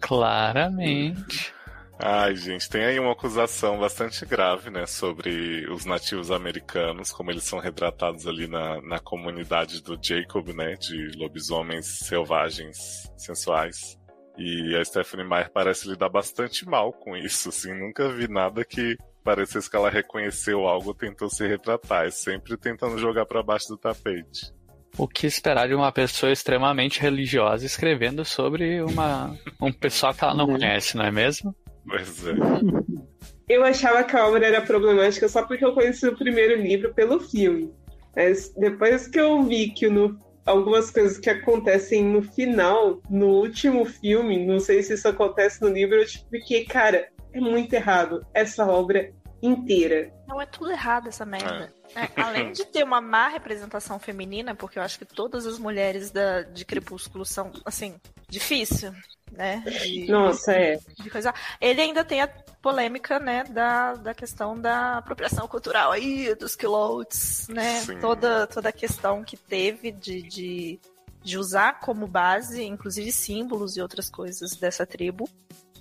[0.01, 1.53] Claramente.
[2.01, 7.43] Ai, gente, tem aí uma acusação bastante grave, né, sobre os nativos americanos, como eles
[7.43, 13.99] são retratados ali na, na comunidade do Jacob, né, de lobisomens selvagens, sensuais.
[14.37, 18.97] E a Stephanie Meyer parece lidar bastante mal com isso, assim, nunca vi nada que
[19.23, 22.05] parecesse que ela reconheceu algo tentou se retratar.
[22.05, 24.53] É sempre tentando jogar para baixo do tapete.
[24.97, 30.33] O que esperar de uma pessoa extremamente religiosa escrevendo sobre uma, um pessoal que ela
[30.33, 31.55] não conhece, não é mesmo?
[31.87, 32.33] Pois é.
[33.49, 37.19] Eu achava que a obra era problemática só porque eu conheci o primeiro livro pelo
[37.19, 37.73] filme.
[38.15, 43.85] Mas depois que eu vi que no, algumas coisas que acontecem no final, no último
[43.85, 48.25] filme, não sei se isso acontece no livro, eu tipo, fiquei, cara, é muito errado.
[48.33, 49.11] Essa obra
[49.41, 50.11] inteira.
[50.27, 51.73] Não é tudo errado essa merda.
[51.95, 52.03] É.
[52.03, 56.11] É, além de ter uma má representação feminina, porque eu acho que todas as mulheres
[56.11, 57.95] da, de Crepúsculo são, assim,
[58.27, 58.93] difícil,
[59.31, 59.63] né?
[59.65, 60.79] De, Nossa, é.
[60.99, 61.33] De coisa.
[61.59, 62.27] Ele ainda tem a
[62.61, 67.81] polêmica, né, da, da questão da apropriação cultural aí, dos quilotes, né?
[68.01, 70.79] Toda, toda a questão que teve de, de,
[71.23, 75.27] de usar como base, inclusive símbolos e outras coisas dessa tribo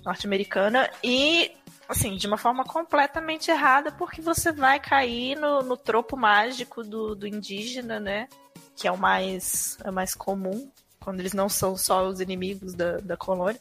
[0.09, 0.89] norte-americana.
[1.03, 1.51] E
[1.87, 7.15] assim, de uma forma completamente errada, porque você vai cair no, no tropo mágico do,
[7.15, 8.27] do indígena, né?
[8.75, 12.75] Que é o mais, é o mais comum, quando eles não são só os inimigos
[12.75, 13.59] da, da colônia.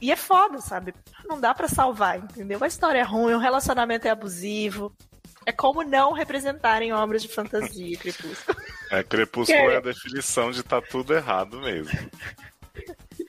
[0.00, 0.94] E é foda, sabe?
[1.26, 2.58] Não dá para salvar, entendeu?
[2.62, 4.94] A história é ruim, o relacionamento é abusivo.
[5.44, 8.58] É como não representarem obras de fantasia, Crepúsculo.
[8.90, 11.92] É, Crepúsculo é, a definição de tá tudo errado mesmo.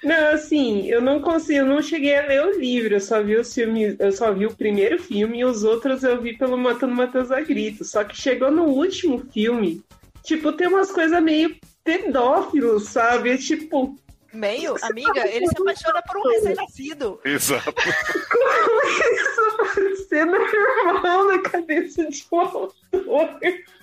[0.03, 3.35] Não, assim, eu não consigo, eu não cheguei a ler o livro, eu só vi
[3.35, 6.93] os filmes, eu só vi o primeiro filme e os outros eu vi pelo Matando
[6.93, 7.83] Matheus a Grito.
[7.83, 9.81] Só que chegou no último filme,
[10.23, 13.31] tipo, tem umas coisas meio pedófilos, sabe?
[13.31, 13.97] É tipo,
[14.33, 17.19] Meio, amiga, ele se apaixona por um recém-nascido.
[17.23, 17.73] Exato.
[17.73, 22.73] Como isso pode ser normal na cabeça de um autor?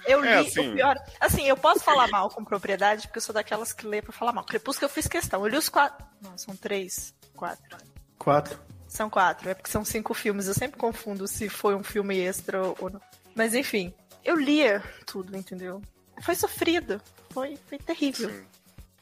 [0.06, 0.70] Eu li é assim...
[0.70, 0.96] o pior.
[1.18, 4.32] Assim, eu posso falar mal com propriedade, porque eu sou daquelas que lê pra falar
[4.32, 4.44] mal.
[4.44, 5.42] Crepúsculo eu fiz questão.
[5.42, 6.06] Eu li os quatro.
[6.20, 7.14] Não, são três.
[7.34, 7.78] Quatro.
[8.18, 8.58] Quatro.
[8.86, 9.48] São quatro.
[9.48, 10.46] É porque são cinco filmes.
[10.46, 13.00] Eu sempre confundo se foi um filme extra ou não.
[13.34, 13.92] Mas enfim,
[14.24, 15.82] eu lia tudo, entendeu?
[16.20, 17.00] Foi sofrido.
[17.30, 18.30] Foi, foi terrível.
[18.30, 18.46] Sim.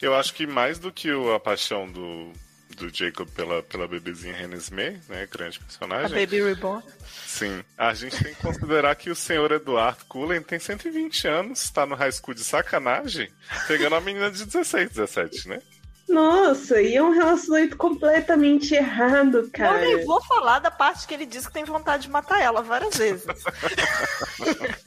[0.02, 2.32] Eu acho que mais do que a paixão do,
[2.76, 5.28] do Jacob pela, pela bebezinha Renesmee, né?
[5.30, 6.16] Grande personagem.
[6.16, 6.82] A Baby Reborn.
[7.26, 7.62] Sim.
[7.78, 11.94] A gente tem que considerar que o senhor Eduardo Cullen tem 120 anos, tá no
[11.94, 13.32] high school de sacanagem,
[13.68, 15.62] pegando a menina de 16, 17, né?
[16.08, 19.82] Nossa, e é um relacionamento completamente errado, cara.
[19.88, 22.60] Eu nem vou falar da parte que ele diz que tem vontade de matar ela
[22.60, 23.24] várias vezes.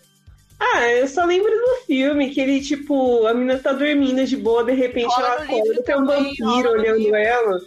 [0.59, 4.63] Ah, eu só lembro do filme que ele, tipo, a menina tá dormindo de boa,
[4.63, 7.59] de repente Rola ela acorda, tem um vampiro olhando ela.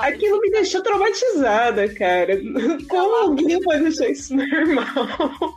[0.00, 2.40] Aquilo me deixou traumatizada, cara.
[2.88, 5.56] Como alguém pode achar isso normal?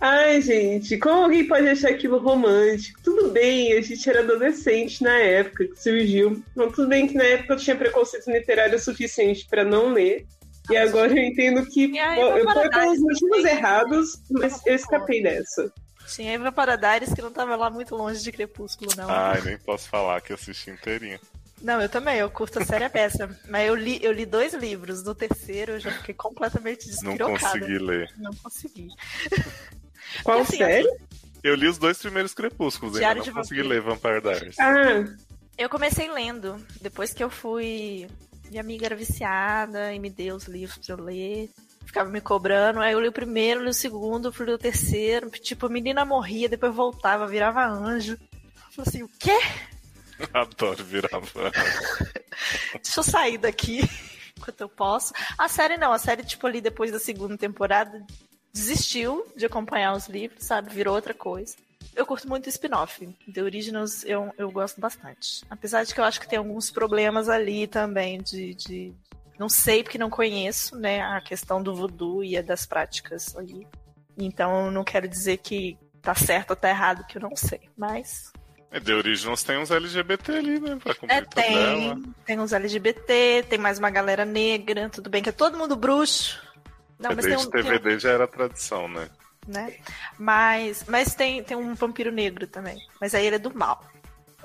[0.00, 3.00] Ai, gente, como alguém pode achar aquilo romântico?
[3.02, 6.42] Tudo bem, a gente era adolescente na época que surgiu.
[6.54, 10.24] Não, tudo bem que na época eu tinha preconceito literário suficiente para não ler.
[10.70, 15.72] E agora eu entendo que eu fui pelos motivos errados, mas eu escapei dessa.
[16.08, 19.08] Sim, Eva Paradares que não tava lá muito longe de Crepúsculo, não.
[19.08, 21.20] Ai, nem posso falar que assisti inteirinho.
[21.60, 23.28] Não, eu também, eu curto a série é peça.
[23.48, 25.02] Mas eu li, eu li dois livros.
[25.02, 27.28] No terceiro eu já fiquei completamente despirocada.
[27.28, 28.10] Não consegui ler.
[28.16, 28.88] Não consegui.
[30.22, 30.88] Qual assim, série?
[31.42, 33.68] Eu li os dois primeiros crepúsculos, ainda Diário não de consegui Vampiro.
[33.74, 34.58] ler Vampire Diaries.
[34.58, 35.04] Ah,
[35.56, 36.64] Eu comecei lendo.
[36.80, 38.08] Depois que eu fui.
[38.48, 41.50] Minha amiga era viciada e me deu os livros pra eu ler.
[41.88, 42.80] Ficava me cobrando.
[42.80, 45.30] Aí eu li o primeiro, li o segundo, fui o terceiro.
[45.30, 48.12] Tipo, a menina morria, depois voltava, virava anjo.
[48.12, 49.38] Eu falei assim, o quê?
[50.34, 51.50] Adoro virar van.
[52.74, 53.80] Deixa eu sair daqui
[54.36, 55.14] enquanto eu posso.
[55.38, 58.04] A série não, a série, tipo, ali depois da segunda temporada,
[58.52, 60.68] desistiu de acompanhar os livros, sabe?
[60.68, 61.56] Virou outra coisa.
[61.96, 63.06] Eu curto muito o spin-off.
[63.32, 65.42] The Originals eu, eu gosto bastante.
[65.48, 68.54] Apesar de que eu acho que tem alguns problemas ali também de.
[68.54, 68.92] de...
[69.38, 71.00] Não sei porque não conheço, né?
[71.02, 73.66] A questão do voodoo e a das práticas ali.
[74.16, 77.60] Então eu não quero dizer que tá certo ou tá errado, que eu não sei.
[77.76, 78.32] Mas
[78.70, 80.76] É, The Originals tem uns LGBT ali, né?
[80.82, 81.94] Pra cumprir é, tabela.
[81.94, 85.76] tem, tem uns LGBT, tem mais uma galera negra, tudo bem que é todo mundo
[85.76, 86.42] bruxo.
[86.98, 89.08] Não, mas tem Desde tem um- TVD já era tradição, né?
[89.46, 89.76] né?
[90.18, 92.76] Mas, mas tem, tem um vampiro negro também.
[93.00, 93.82] Mas aí ele é do mal.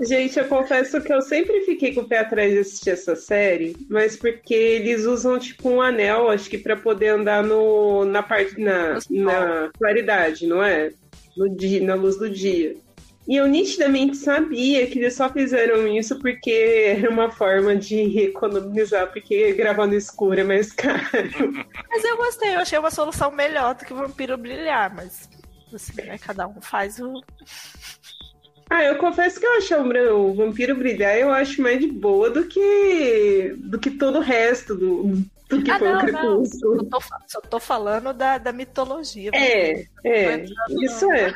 [0.01, 3.75] Gente, eu confesso que eu sempre fiquei com o pé atrás de assistir essa série,
[3.89, 8.59] mas porque eles usam tipo um anel, acho que pra poder andar no, na parte
[8.59, 10.91] na, na claridade, não é?
[11.37, 12.75] No dia, na luz do dia.
[13.25, 19.11] E eu nitidamente sabia que eles só fizeram isso porque era uma forma de economizar,
[19.13, 20.99] porque gravar no escuro é mais caro.
[21.89, 25.29] Mas eu gostei, eu achei uma solução melhor do que o vampiro brilhar, mas
[25.73, 27.21] assim, né, cada um faz o.
[28.69, 32.47] Ah, eu confesso que eu acho o vampiro brilhar, eu acho mais de boa do
[32.47, 36.01] que do que todo o resto do, do que Ah, foi não, o não.
[36.11, 36.75] Crepúsculo.
[36.77, 39.31] Eu tô, fa- só tô falando da, da mitologia.
[39.33, 40.45] É, é,
[40.81, 41.33] isso é.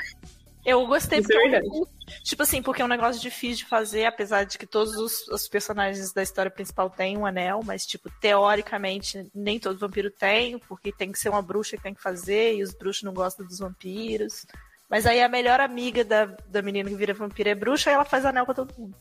[0.65, 1.55] Eu gostei Isso é porque.
[1.55, 1.88] eu-
[2.23, 5.47] tipo assim, porque é um negócio difícil de fazer, apesar de que todos os, os
[5.47, 10.91] personagens da história principal têm um anel, mas, tipo, teoricamente, nem todo vampiro tem, porque
[10.91, 13.59] tem que ser uma bruxa que tem que fazer, e os bruxos não gostam dos
[13.59, 14.45] vampiros.
[14.89, 18.05] Mas aí a melhor amiga da, da menina que vira vampiro é bruxa e ela
[18.05, 18.97] faz anel pra todo mundo.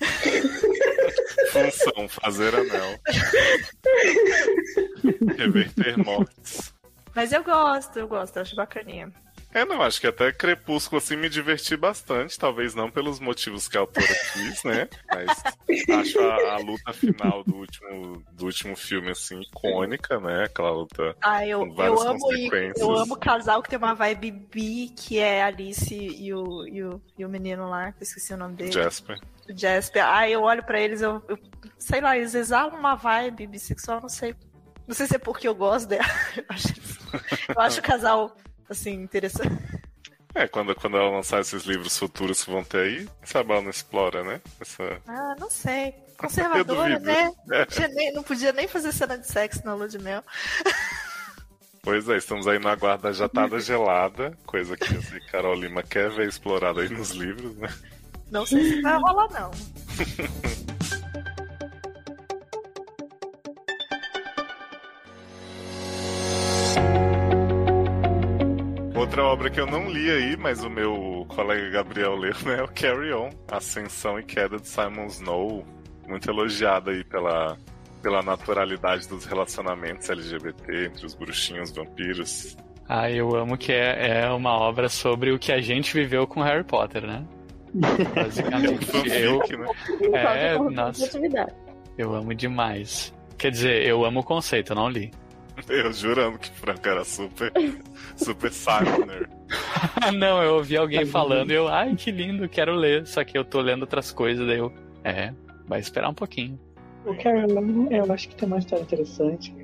[1.50, 2.98] Função, fazer anel.
[5.36, 6.74] Reverter mortes.
[7.14, 9.12] Mas eu gosto, eu gosto, eu acho bacaninha.
[9.52, 12.38] É, não, acho que até Crepúsculo, assim, me diverti bastante.
[12.38, 14.88] Talvez não pelos motivos que a autora quis, né?
[15.12, 15.42] Mas
[15.90, 20.44] acho a, a luta final do último, do último filme, assim, icônica, né?
[20.44, 22.78] Aquela luta Ah, eu, com várias eu amo consequências.
[22.80, 26.84] eu amo casal que tem uma vibe bi, que é a Alice e o, e
[26.84, 28.70] o, e o menino lá, que eu esqueci o nome dele.
[28.72, 29.18] Jasper.
[29.48, 30.06] o Jasper.
[30.06, 31.38] Aí eu olho pra eles, eu, eu-
[31.76, 34.34] sei lá, eles exalam uma vibe bissexual, não sei.
[34.86, 36.04] Não sei se é porque eu gosto dela.
[36.36, 36.68] Eu acho,
[37.48, 38.36] eu acho o casal,
[38.70, 39.52] assim, interessante.
[40.34, 43.70] É, quando, quando ela lançar esses livros futuros que vão ter aí, sabe, ela não
[43.70, 44.40] explora, né?
[44.60, 45.00] Essa...
[45.06, 45.92] Ah, não sei.
[46.16, 47.32] Conservadora, né?
[47.50, 47.88] É.
[47.88, 50.22] Nem- não podia nem fazer cena de sexo na lua de mel.
[51.82, 56.28] Pois é, estamos aí na guarda jatada gelada, coisa que assim, Carol Lima quer ver
[56.28, 57.72] explorada aí nos livros, né?
[58.30, 59.50] Não sei se vai rolar, não.
[69.10, 72.60] Outra obra que eu não li aí, mas o meu colega Gabriel leu, né?
[72.60, 75.66] É o Carry On, Ascensão e Queda de Simon Snow.
[76.06, 77.58] Muito elogiada aí pela,
[78.00, 82.56] pela naturalidade dos relacionamentos LGBT entre os bruxinhos, vampiros.
[82.88, 86.40] Ah, eu amo que é, é uma obra sobre o que a gente viveu com
[86.40, 87.26] Harry Potter, né?
[88.14, 88.86] Basicamente.
[89.10, 89.68] eu, né?
[90.14, 91.20] É, Falta nossa.
[91.98, 93.12] eu amo demais.
[93.36, 95.10] Quer dizer, eu amo o conceito, eu não li.
[95.68, 97.52] Eu jurando que Franco era super,
[98.16, 99.28] super Simoner.
[100.00, 103.06] Ah, não, eu ouvi alguém falando e eu, ai, que lindo, quero ler.
[103.06, 104.72] Só que eu tô lendo outras coisas, daí eu,
[105.04, 105.32] é,
[105.66, 106.58] vai esperar um pouquinho.
[107.04, 109.54] O Carolyn, eu acho que tem uma história interessante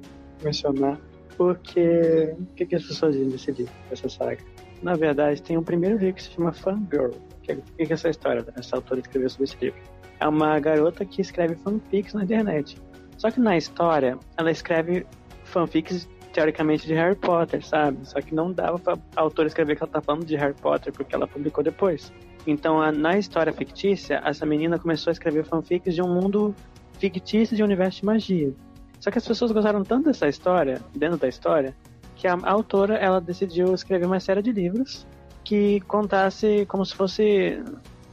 [0.42, 0.98] mencionar,
[1.36, 4.42] porque o que, que as pessoas dizem desse livro, dessa saga?
[4.82, 7.10] Na verdade, tem um primeiro livro que se chama Fangirl.
[7.42, 8.44] Que, o que, que é essa história?
[8.56, 9.80] Essa autora escreveu sobre esse livro.
[10.18, 12.76] É uma garota que escreve fanfics na internet.
[13.18, 15.06] Só que na história, ela escreve
[15.46, 17.98] fanfics teoricamente de Harry Potter, sabe?
[18.06, 21.14] Só que não dava pra autora escrever que ela tá falando de Harry Potter, porque
[21.14, 22.12] ela publicou depois.
[22.46, 26.54] Então, a- na história fictícia, essa menina começou a escrever fanfics de um mundo
[26.98, 28.52] fictício de um universo de magia.
[29.00, 31.74] Só que as pessoas gostaram tanto dessa história, dentro da história,
[32.14, 35.06] que a, a autora ela decidiu escrever uma série de livros
[35.44, 37.62] que contasse como se fosse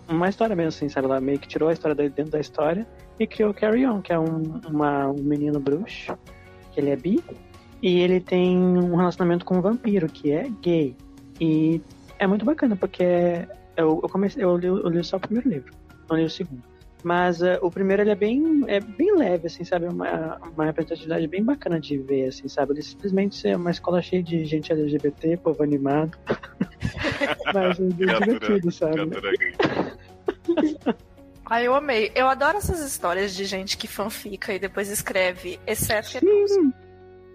[0.08, 1.08] uma história mesmo, assim, sabe?
[1.08, 2.86] Ela meio que tirou a história dentro da história
[3.20, 6.18] e criou Carry On, que é um, uma- um menino bruxo,
[6.74, 7.24] que ele é bi,
[7.82, 10.96] e ele tem um relacionamento com um vampiro, que é gay.
[11.40, 11.82] E
[12.18, 13.04] é muito bacana, porque
[13.76, 15.74] eu, eu comecei, eu li, eu li só o primeiro livro,
[16.10, 16.64] não li o segundo.
[17.04, 19.88] Mas uh, o primeiro ele é bem, é bem leve, assim, sabe?
[19.88, 22.72] Uma, uma representatividade bem bacana de ver, assim, sabe?
[22.72, 26.18] Ele simplesmente é uma escola cheia de gente LGBT, povo animado.
[27.54, 29.10] Mas é divertido, sabe?
[31.54, 32.12] Ah, eu amei.
[32.16, 36.74] Eu adoro essas histórias de gente que fanfica e depois escreve, exceto Crepúsculo.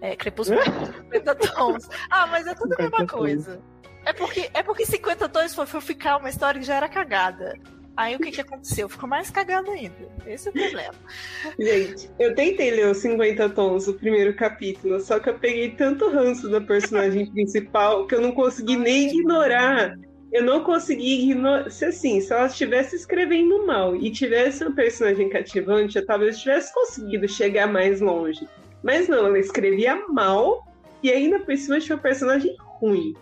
[0.01, 0.59] É, Crepúsculo
[1.13, 1.89] 50 tons.
[2.09, 3.61] Ah, mas é tudo a mesma coisa.
[4.05, 7.57] É porque, é porque 50 tons foi fanficar uma história que já era cagada.
[7.95, 8.89] Aí o que, que aconteceu?
[8.89, 10.09] Ficou mais cagado ainda.
[10.27, 10.95] Esse é o problema.
[11.57, 16.09] Gente, eu tentei ler os 50 tons, o primeiro capítulo, só que eu peguei tanto
[16.09, 19.97] ranço da personagem principal que eu não consegui nem ignorar.
[20.31, 21.69] Eu não consegui ignorar.
[21.71, 26.73] Se assim, se ela estivesse escrevendo mal e tivesse um personagem cativante, eu talvez tivesse
[26.73, 28.47] conseguido chegar mais longe.
[28.83, 30.65] Mas não, ela escrevia mal
[31.01, 33.15] e ainda por cima tinha um personagem ruim.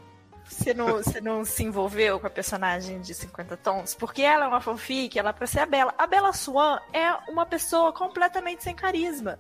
[0.43, 3.93] Você não, você não se envolveu com a personagem de 50 tons?
[3.93, 5.93] Porque ela é uma fanfic, ela é pra ser a Bela.
[5.97, 9.38] A Bela Swan é uma pessoa completamente sem carisma.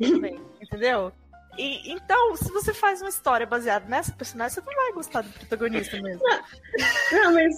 [0.00, 1.12] Também, entendeu?
[1.58, 5.30] E, então, se você faz uma história baseada nessa personagem, você não vai gostar do
[5.30, 6.22] protagonista mesmo.
[7.12, 7.56] Não, mas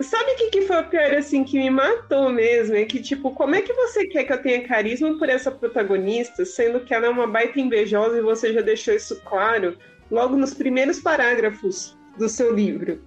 [0.00, 2.76] Sabe o que, que foi o pior, assim, que me matou mesmo?
[2.76, 6.44] É que, tipo, como é que você quer que eu tenha carisma por essa protagonista,
[6.44, 9.78] sendo que ela é uma baita invejosa e você já deixou isso claro
[10.10, 13.02] logo nos primeiros parágrafos do seu livro.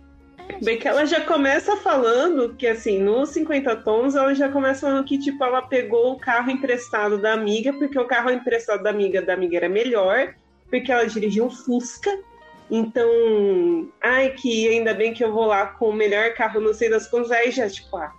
[0.62, 5.06] Bem que ela já começa falando que, assim, nos 50 tons, ela já começa falando
[5.06, 9.22] que, tipo, ela pegou o carro emprestado da amiga, porque o carro emprestado da amiga
[9.22, 10.34] da amiga era melhor,
[10.70, 12.10] porque ela dirigia um Fusca.
[12.70, 13.10] Então,
[14.02, 17.08] ai, que ainda bem que eu vou lá com o melhor carro, não sei das
[17.08, 18.12] contas, aí já, tipo, ah.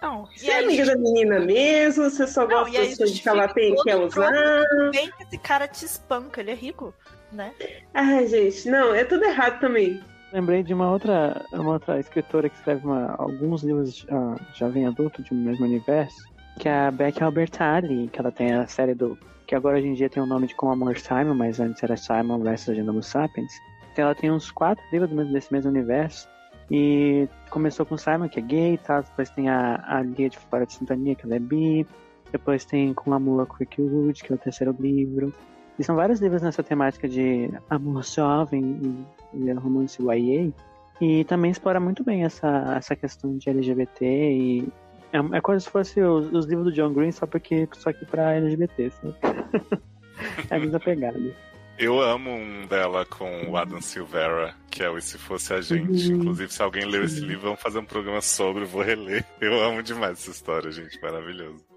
[0.00, 3.48] Não, você é amiga da menina mesmo, você só não, gosta das coisas que ela
[3.48, 4.30] quer usar.
[4.92, 6.94] Bem que esse cara te espanca, ele é rico,
[7.32, 7.52] né?
[7.92, 10.00] Ai, gente, não, é tudo errado também.
[10.32, 15.22] Lembrei de uma outra, uma outra escritora que escreve uma, alguns livros uh, jovem adulto
[15.22, 16.22] de um mesmo universo,
[16.58, 19.18] que é a Becky Albertalli, que ela tem a série do.
[19.46, 21.96] que agora hoje em dia tem o nome de Com Amor Simon, mas antes era
[21.96, 22.68] Simon vs.
[22.68, 23.52] Agenda Sapiens.
[23.92, 26.28] Então ela tem uns quatro livros desse mesmo universo.
[26.70, 29.02] E começou com Simon, que é gay e tal.
[29.02, 31.86] Depois tem a, a Lia de Fora de Sintonia, que ela é bi.
[32.30, 35.32] Depois tem Com Amor Quickwood, que é o terceiro livro.
[35.78, 39.06] E são vários livros nessa temática de amor jovem
[39.58, 40.52] romance YA.
[41.00, 44.68] E também explora muito bem essa, essa questão de LGBT e
[45.12, 48.04] é, é como se fosse os, os, livros do John Green, só porque só que
[48.04, 49.14] pra LGBT, sabe?
[50.50, 51.18] é a mesma pegada.
[51.78, 55.60] Eu amo um dela com o Adam Silvera, que é o E Se Fosse a
[55.60, 56.10] Gente.
[56.10, 56.16] Uhum.
[56.18, 59.24] Inclusive, se alguém leu esse livro, vamos fazer um programa sobre, vou reler.
[59.40, 61.67] Eu amo demais essa história, gente, maravilhoso.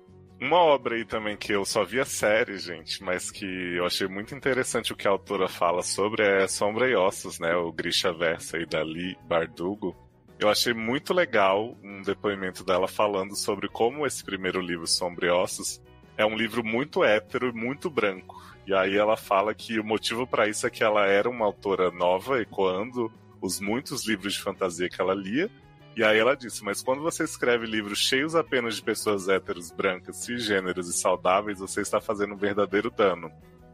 [0.42, 4.08] Uma obra aí também que eu só vi a série, gente, mas que eu achei
[4.08, 7.56] muito interessante o que a autora fala sobre é Sombra e Ossos, né?
[7.56, 9.96] O Grisha Versa aí da Lee Bardugo.
[10.40, 15.30] Eu achei muito legal um depoimento dela falando sobre como esse primeiro livro, Sombra e
[15.30, 15.80] Ossos,
[16.18, 18.42] é um livro muito hétero e muito branco.
[18.66, 21.92] E aí ela fala que o motivo para isso é que ela era uma autora
[21.92, 25.52] nova, ecoando os muitos livros de fantasia que ela lia,
[25.96, 30.18] e aí ela disse: Mas quando você escreve livros cheios apenas de pessoas héteros, brancas,
[30.18, 33.32] cisgêneros e saudáveis, você está fazendo um verdadeiro dano.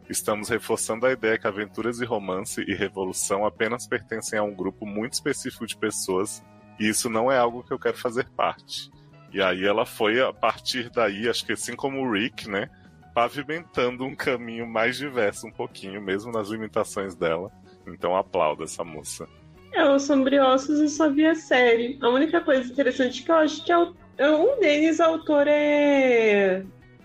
[0.09, 4.85] Estamos reforçando a ideia que aventuras e romance e revolução apenas pertencem a um grupo
[4.85, 6.43] muito específico de pessoas,
[6.79, 8.89] e isso não é algo que eu quero fazer parte.
[9.33, 12.69] E aí ela foi, a partir daí, acho que assim como o Rick, né?
[13.13, 17.51] Pavimentando um caminho mais diverso um pouquinho, mesmo nas limitações dela.
[17.85, 19.27] Então aplauda essa moça.
[19.73, 21.97] É, o Sombriossos eu só vi a série.
[22.01, 26.63] A única coisa interessante que eu acho que é, o, é um deles, autor é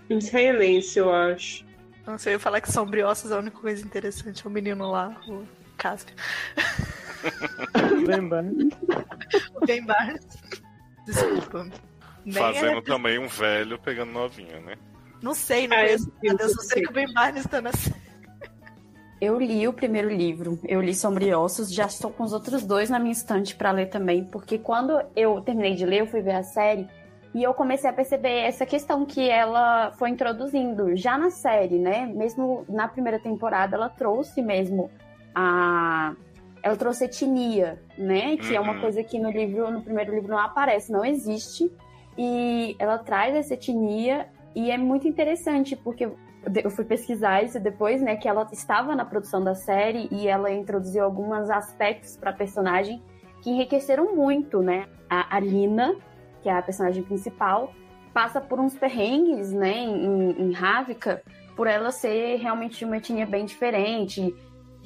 [0.09, 1.65] israelense, eu acho.
[2.05, 4.45] Não sei, eu falar que Sombriossos é a única coisa interessante.
[4.45, 5.45] É o menino lá, o
[5.77, 6.15] Cáspio.
[8.05, 8.73] Ben Barnes.
[9.55, 10.25] O Ben Barnes.
[11.05, 11.67] Desculpa.
[12.25, 12.81] Nem Fazendo é...
[12.81, 14.75] também um velho pegando novinha, né?
[15.21, 16.43] Não sei, não ah, conheço nada.
[16.43, 18.02] Eu só sei que o Ben Barnes tá na série.
[19.23, 22.99] Eu li o primeiro livro, eu li Sombriossos, já estou com os outros dois na
[22.99, 26.43] minha estante para ler também, porque quando eu terminei de ler, eu fui ver a
[26.43, 26.89] série
[27.33, 32.05] e eu comecei a perceber essa questão que ela foi introduzindo já na série, né?
[32.05, 34.91] Mesmo na primeira temporada, ela trouxe mesmo
[35.33, 36.13] a
[36.61, 38.35] ela trouxe etnia, né?
[38.35, 38.55] Que uhum.
[38.55, 38.81] é uma uhum.
[38.81, 41.71] coisa que no livro, no primeiro livro não aparece, não existe.
[42.17, 46.09] E ela traz essa etnia e é muito interessante porque
[46.63, 50.51] eu fui pesquisar isso depois, né, que ela estava na produção da série e ela
[50.51, 53.01] introduziu alguns aspectos para a personagem
[53.41, 54.87] que enriqueceram muito, né?
[55.09, 55.95] A, Alina,
[56.41, 57.73] que é a personagem principal,
[58.13, 61.21] passa por uns perrengues, né, em, Ravika,
[61.55, 64.33] por ela ser realmente uma etnia bem diferente,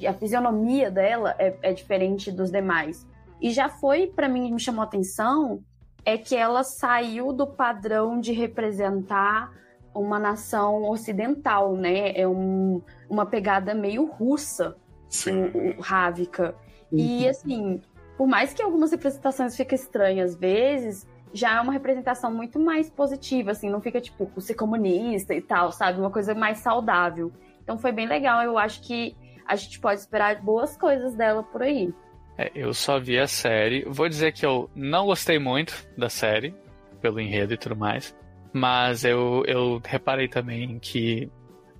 [0.06, 3.06] a fisionomia dela é, é diferente dos demais.
[3.40, 5.62] E já foi, para mim, me chamou a atenção
[6.04, 9.52] é que ela saiu do padrão de representar
[10.00, 12.12] uma nação ocidental, né?
[12.18, 14.76] É um, uma pegada meio russa,
[15.08, 15.50] Sim.
[15.54, 16.54] o, o Ravika.
[16.90, 17.80] E assim,
[18.16, 22.90] por mais que algumas representações fiquem estranhas às vezes, já é uma representação muito mais
[22.90, 26.00] positiva, assim, não fica tipo ser comunista e tal, sabe?
[26.00, 27.32] Uma coisa mais saudável.
[27.62, 29.14] Então foi bem legal, eu acho que
[29.46, 31.92] a gente pode esperar boas coisas dela por aí.
[32.36, 33.84] É, eu só vi a série.
[33.84, 36.54] Vou dizer que eu não gostei muito da série,
[37.00, 38.16] pelo enredo e tudo mais.
[38.52, 41.30] Mas eu, eu reparei também que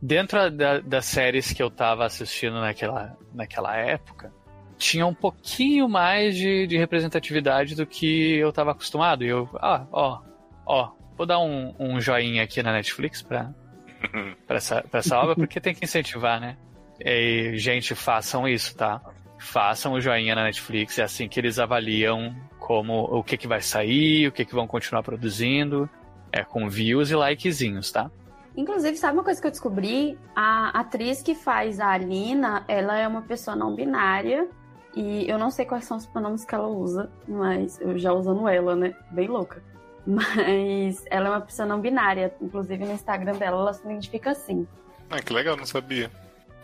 [0.01, 4.33] dentro da, das séries que eu tava assistindo naquela, naquela época,
[4.77, 9.25] tinha um pouquinho mais de, de representatividade do que eu tava acostumado.
[9.25, 10.21] E eu, ah, ó,
[10.65, 13.53] ó, vou dar um, um joinha aqui na Netflix pra,
[14.47, 16.57] pra, essa, pra essa obra, porque tem que incentivar, né?
[17.01, 19.01] E, gente, façam isso, tá?
[19.39, 23.61] Façam o joinha na Netflix, é assim que eles avaliam como o que, que vai
[23.61, 25.89] sair, o que, que vão continuar produzindo.
[26.33, 28.11] É com views e likezinhos, tá?
[28.57, 30.19] Inclusive, sabe uma coisa que eu descobri?
[30.35, 34.49] A atriz que faz a Alina, ela é uma pessoa não binária.
[34.97, 38.49] E eu não sei quais são os pronomes que ela usa, mas eu já usando
[38.49, 38.97] ela, né?
[39.13, 39.63] Bem louca.
[40.09, 42.35] Mas ela é uma pessoa não binária.
[42.41, 44.67] Inclusive no Instagram dela ela se identifica assim.
[45.11, 46.11] Ah, que legal, não sabia.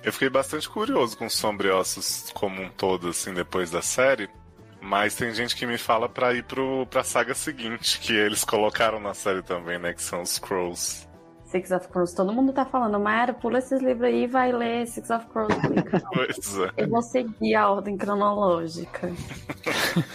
[0.03, 4.31] Eu fiquei bastante curioso com os sombriossos como um todo, assim, depois da série.
[4.85, 9.01] Mas tem gente que me fala pra ir pro, pra saga seguinte, que eles colocaram
[9.01, 9.95] na série também, né?
[9.95, 11.09] Que são os Crows.
[11.47, 12.13] Six of Crows.
[12.13, 15.55] Todo mundo tá falando, Mayara, pula esses livros aí e vai ler Six of Crows.
[16.13, 16.83] pois é.
[16.83, 19.11] Eu vou seguir a ordem cronológica.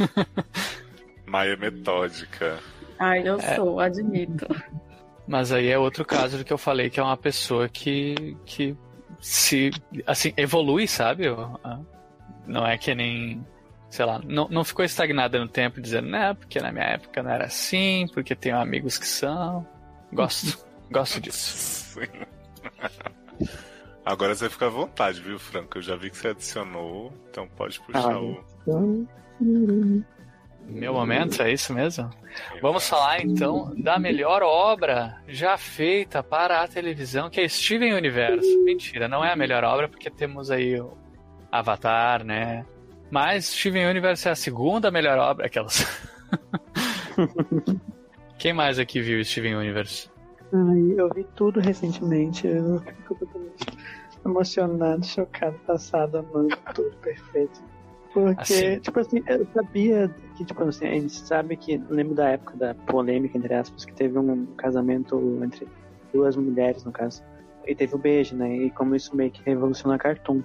[1.26, 2.60] Maia metódica.
[3.00, 3.56] Ai, eu é.
[3.56, 4.46] sou, admito.
[5.28, 8.78] Mas aí é outro caso do que eu falei, que é uma pessoa que, que
[9.20, 9.72] se,
[10.06, 11.24] assim, evolui, sabe?
[12.46, 13.44] Não é que nem,
[13.90, 17.32] sei lá, não, não ficou estagnada no tempo dizendo, né, porque na minha época não
[17.32, 19.66] era assim, porque tenho amigos que são.
[20.14, 22.00] Gosto, gosto disso.
[22.00, 22.08] Sim.
[24.06, 25.78] Agora você fica à vontade, viu, Franco?
[25.78, 28.44] Eu já vi que você adicionou, então pode puxar ah, o.
[30.66, 32.10] Meu momento, é isso mesmo?
[32.62, 38.64] Vamos falar então da melhor obra já feita para a televisão, que é Steven Universo.
[38.64, 40.98] Mentira, não é a melhor obra, porque temos aí o
[41.52, 42.66] Avatar, né?
[43.10, 45.48] Mas Steven Universe é a segunda melhor obra.
[45.48, 45.86] Aquelas.
[48.38, 50.10] Quem mais aqui viu Steven Universe?
[50.54, 52.48] Ai, eu vi tudo recentemente.
[52.48, 53.66] Eu fico completamente
[54.26, 57.62] emocionado, chocado, passado, amando tudo perfeito.
[58.14, 58.80] Porque, assim.
[58.80, 62.74] tipo assim, eu sabia que, tipo assim, a gente sabe que, lembro da época da
[62.74, 65.68] polêmica, entre aspas, que teve um casamento entre
[66.12, 67.24] duas mulheres, no caso.
[67.68, 68.56] E teve o um beijo, né?
[68.56, 70.42] E como isso meio que revolucionou a Cartoon.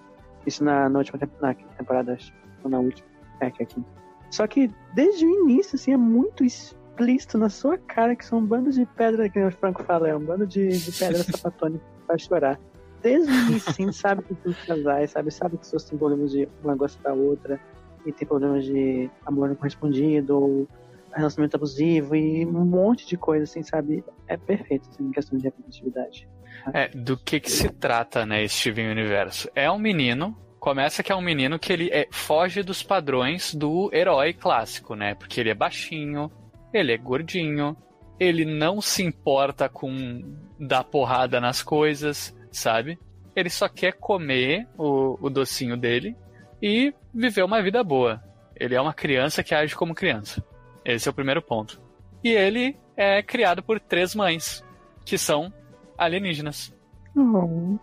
[0.46, 2.32] Isso na, na última na temporada, acho.
[2.68, 3.06] Na última.
[3.40, 3.82] É aqui.
[4.30, 8.46] Só que desde o início, assim, é muito explícito na sua cara que são um
[8.46, 12.18] bando de pedra, que o Franco fala, é um bando de, de pedra sapatônica pra
[12.18, 12.58] chorar.
[13.02, 15.30] Desde o início, assim, sabe que tem casais, sabe?
[15.30, 17.60] Sabe que as pessoas têm problemas de uma gosta da outra,
[18.06, 20.68] e tem problemas de amor não correspondido, ou
[21.12, 24.04] relacionamento abusivo, e um monte de coisa, assim, sabe?
[24.26, 26.28] É perfeito, assim, em questão de representatividade.
[26.72, 29.50] É, do que que se trata, né, Steven Universo?
[29.54, 33.90] É um menino começa que é um menino que ele é, foge dos padrões do
[33.92, 35.14] herói clássico, né?
[35.14, 36.32] Porque ele é baixinho,
[36.72, 37.76] ele é gordinho,
[38.18, 40.22] ele não se importa com
[40.58, 42.98] dar porrada nas coisas, sabe?
[43.36, 46.16] Ele só quer comer o, o docinho dele
[46.62, 48.24] e viver uma vida boa.
[48.56, 50.42] Ele é uma criança que age como criança.
[50.82, 51.78] Esse é o primeiro ponto.
[52.22, 54.64] E ele é criado por três mães,
[55.04, 55.52] que são
[55.98, 56.74] alienígenas.
[57.14, 57.78] Oh.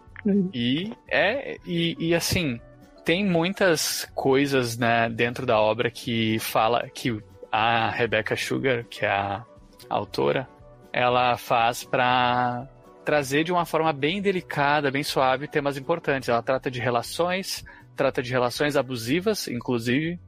[0.52, 2.60] E é e, e assim,
[3.04, 7.22] tem muitas coisas né, dentro da obra que fala que
[7.52, 9.46] a Rebecca Sugar, que é a
[9.90, 10.48] autora,
[10.94, 12.68] ela faz para
[13.04, 16.30] trazer de uma forma bem delicada, bem suave temas importantes.
[16.30, 17.64] Ela trata de relações,
[17.96, 20.20] trata de relações abusivas, inclusive,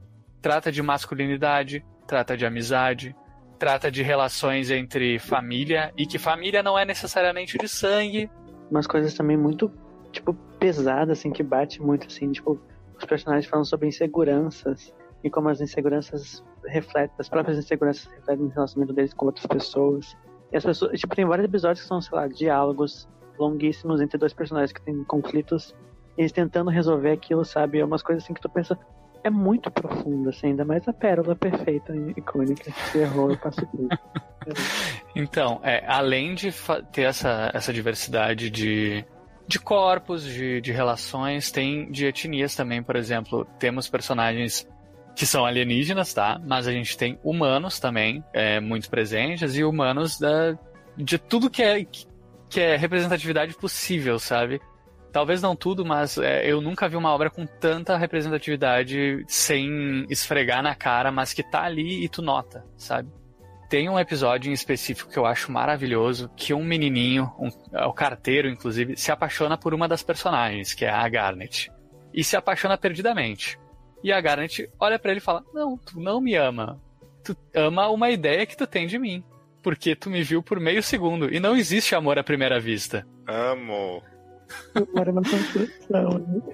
[0.42, 3.14] trata de masculinidade, trata de amizade,
[3.58, 8.28] trata de relações entre família e que família não é necessariamente de sangue.
[8.70, 9.70] Umas coisas também muito
[10.14, 12.58] tipo, pesada, assim, que bate muito, assim, tipo,
[12.96, 18.50] os personagens falam sobre inseguranças e como as inseguranças refletem, as próprias inseguranças refletem no
[18.50, 20.16] relacionamento deles com outras pessoas.
[20.52, 23.08] E as pessoas, tipo, tem vários episódios que são, sei lá, diálogos
[23.38, 25.74] longuíssimos entre dois personagens que têm conflitos,
[26.16, 27.80] e eles tentando resolver aquilo, sabe?
[27.80, 28.78] É umas coisas assim que tu pensa,
[29.24, 33.88] é muito profundo, assim, ainda mais a pérola perfeita, icônica, que errou e passou tudo.
[35.16, 36.50] então, é, além de
[36.92, 39.04] ter essa, essa diversidade de,
[39.46, 43.46] de corpos, de, de relações, tem de etnias também, por exemplo.
[43.58, 44.66] Temos personagens
[45.14, 46.40] que são alienígenas, tá?
[46.44, 50.58] Mas a gente tem humanos também, é, muito presentes, e humanos da,
[50.96, 51.86] de tudo que é,
[52.48, 54.60] que é representatividade possível, sabe?
[55.12, 60.60] Talvez não tudo, mas é, eu nunca vi uma obra com tanta representatividade sem esfregar
[60.60, 63.08] na cara, mas que tá ali e tu nota, sabe?
[63.68, 67.92] Tem um episódio em específico que eu acho maravilhoso, que um menininho, um, é o
[67.92, 71.72] carteiro inclusive, se apaixona por uma das personagens, que é a Garnet.
[72.12, 73.58] E se apaixona perdidamente.
[74.02, 76.80] E a Garnet olha para ele e fala: Não, tu não me ama.
[77.24, 79.24] Tu ama uma ideia que tu tem de mim.
[79.62, 81.34] Porque tu me viu por meio segundo.
[81.34, 83.06] E não existe amor à primeira vista.
[83.26, 84.02] Amo.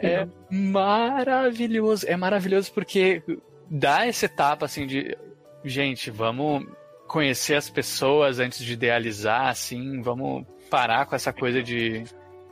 [0.01, 2.07] É maravilhoso.
[2.07, 3.21] É maravilhoso porque
[3.69, 5.17] dá essa etapa assim de.
[5.65, 6.65] Gente, vamos
[7.11, 12.05] conhecer as pessoas antes de idealizar, assim, vamos parar com essa coisa de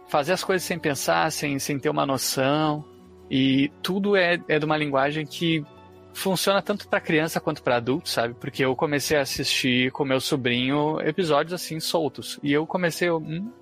[0.09, 2.85] fazer as coisas sem pensar, sem, sem ter uma noção.
[3.31, 5.65] E tudo é, é de uma linguagem que
[6.13, 8.35] funciona tanto para criança quanto para adulto, sabe?
[8.35, 12.41] Porque eu comecei a assistir com meu sobrinho episódios assim soltos.
[12.43, 13.53] E eu comecei, hum,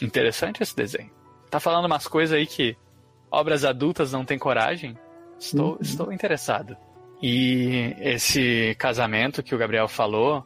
[0.00, 1.16] interessante esse desenho
[1.50, 2.76] tá falando umas coisas aí que
[3.30, 4.96] obras adultas não têm coragem.
[5.38, 5.78] Estou, uhum.
[5.80, 6.76] estou interessado.
[7.22, 10.44] E esse casamento que o Gabriel falou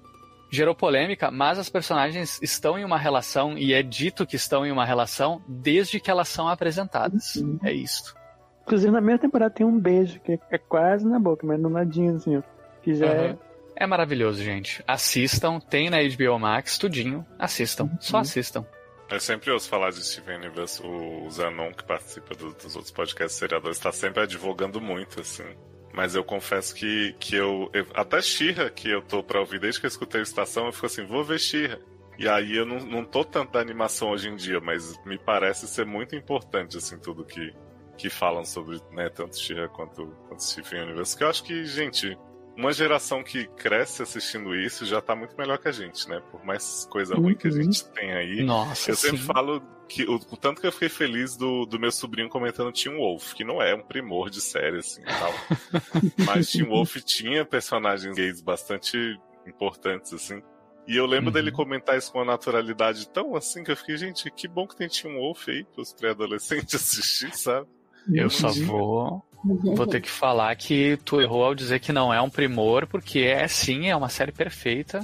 [0.51, 4.73] gerou polêmica, mas as personagens estão em uma relação e é dito que estão em
[4.73, 7.37] uma relação desde que elas são apresentadas.
[7.37, 7.59] Uhum.
[7.63, 8.15] É isso.
[8.63, 12.17] Inclusive na primeira temporada tem um beijo que é quase na boca, mas no ladinho
[12.17, 12.43] assim, ó,
[12.83, 13.13] que já uhum.
[13.13, 13.39] é
[13.81, 14.85] é maravilhoso, gente.
[14.87, 17.25] Assistam, tem na HBO Max, tudinho.
[17.39, 17.97] Assistam, uhum.
[17.99, 18.67] só assistam.
[19.11, 23.39] Eu sempre ouço falar de Steven Universe, o Zanon, que participa do, dos outros podcasts
[23.39, 25.47] seriadores, está sempre advogando muito, assim.
[25.93, 29.81] Mas eu confesso que, que eu, eu Até Xirra, que eu tô pra ouvir desde
[29.81, 31.81] que eu escutei a estação, eu fico assim, vou ver Xirra.
[32.19, 35.67] E aí eu não, não tô tanto da animação hoje em dia, mas me parece
[35.67, 37.55] ser muito importante, assim, tudo que,
[37.97, 41.17] que falam sobre, né, tanto Xirra quanto, quanto Steven Universe.
[41.17, 42.17] Que eu acho que, gente,
[42.61, 46.23] uma geração que cresce assistindo isso já tá muito melhor que a gente, né?
[46.31, 47.63] Por mais coisa ruim que a uhum.
[47.63, 48.43] gente tem aí.
[48.45, 51.91] Nossa, eu sempre falo que o, o, tanto que eu fiquei feliz do, do meu
[51.91, 55.33] sobrinho comentando Team Wolf, que não é um primor de série, assim, tal.
[56.27, 60.43] Mas Team Wolf tinha personagens gays bastante importantes, assim.
[60.87, 61.33] E eu lembro uhum.
[61.33, 64.77] dele comentar isso com uma naturalidade tão assim que eu fiquei, gente, que bom que
[64.77, 67.67] tem Team Wolf aí pros pré-adolescentes assistir, sabe?
[68.09, 72.13] Eu, eu só vou Vou ter que falar que tu errou ao dizer que não
[72.13, 75.01] é um primor, porque é sim, é uma série perfeita.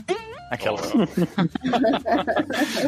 [0.51, 0.78] Aquela.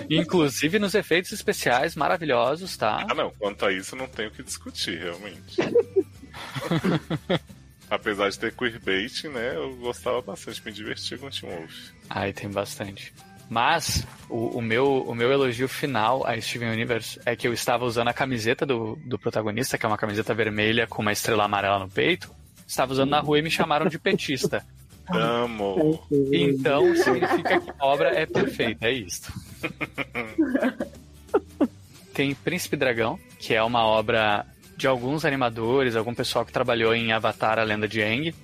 [0.09, 3.05] Inclusive nos efeitos especiais maravilhosos, tá?
[3.09, 3.31] Ah, não.
[3.31, 5.57] Quanto a isso, não tenho o que discutir, realmente.
[7.91, 9.57] Apesar de ter queerbait, né?
[9.57, 11.73] Eu gostava bastante, me divertir com Team Wolf.
[12.11, 13.13] Ai, tem bastante.
[13.49, 17.85] Mas o, o, meu, o meu elogio final a Steven Universe é que eu estava
[17.85, 21.79] usando a camiseta do, do protagonista, que é uma camiseta vermelha com uma estrela amarela
[21.79, 22.31] no peito.
[22.67, 24.65] Estava usando na rua e me chamaram de petista.
[25.09, 26.07] Amo!
[26.31, 29.33] Então significa que a obra é perfeita, é isto.
[32.13, 34.45] Tem Príncipe Dragão, que é uma obra
[34.77, 38.35] de alguns animadores, algum pessoal que trabalhou em Avatar, a Lenda de Aang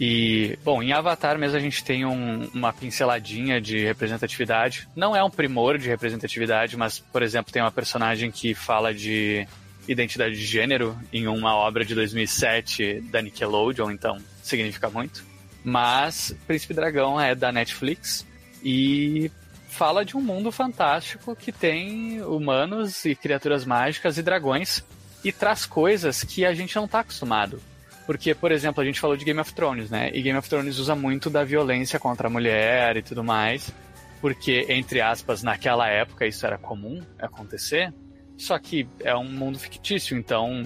[0.00, 4.88] e, bom, em Avatar mesmo a gente tem um, uma pinceladinha de representatividade.
[4.94, 9.46] Não é um primor de representatividade, mas, por exemplo, tem uma personagem que fala de
[9.88, 15.24] identidade de gênero em uma obra de 2007 da Nickelodeon, então significa muito.
[15.64, 18.24] Mas Príncipe Dragão é da Netflix
[18.62, 19.30] e
[19.68, 24.84] fala de um mundo fantástico que tem humanos e criaturas mágicas e dragões
[25.24, 27.60] e traz coisas que a gente não está acostumado.
[28.08, 30.10] Porque, por exemplo, a gente falou de Game of Thrones, né?
[30.14, 33.70] E Game of Thrones usa muito da violência contra a mulher e tudo mais.
[34.18, 37.92] Porque, entre aspas, naquela época isso era comum acontecer.
[38.34, 40.62] Só que é um mundo fictício, então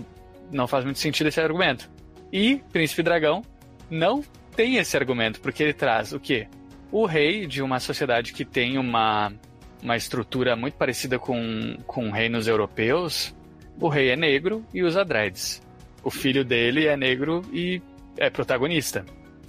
[0.52, 1.90] não faz muito sentido esse argumento.
[2.32, 3.42] E Príncipe Dragão
[3.90, 4.22] não
[4.54, 6.46] tem esse argumento, porque ele traz o quê?
[6.92, 9.32] O rei de uma sociedade que tem uma,
[9.82, 13.34] uma estrutura muito parecida com, com reinos europeus.
[13.80, 15.60] O rei é negro e usa dreads
[16.02, 17.80] o filho dele é negro e
[18.16, 19.04] é protagonista.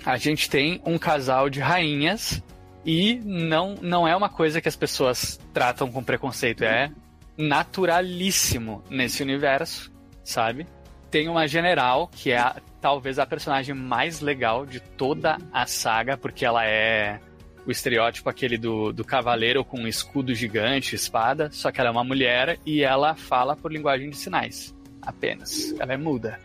[0.06, 2.44] A gente tem um casal de rainhas
[2.86, 6.92] e não, não é uma coisa que as pessoas tratam com preconceito, é
[7.38, 9.92] naturalíssimo nesse universo,
[10.24, 10.68] sabe?
[11.10, 16.18] Tem uma general que é a, talvez a personagem mais legal de toda a saga,
[16.18, 17.20] porque ela é
[17.66, 21.92] o estereótipo aquele do, do cavaleiro com um escudo gigante, espada, só que ela é
[21.92, 24.76] uma mulher e ela fala por linguagem de sinais
[25.06, 25.74] apenas.
[25.80, 26.40] Ela é muda.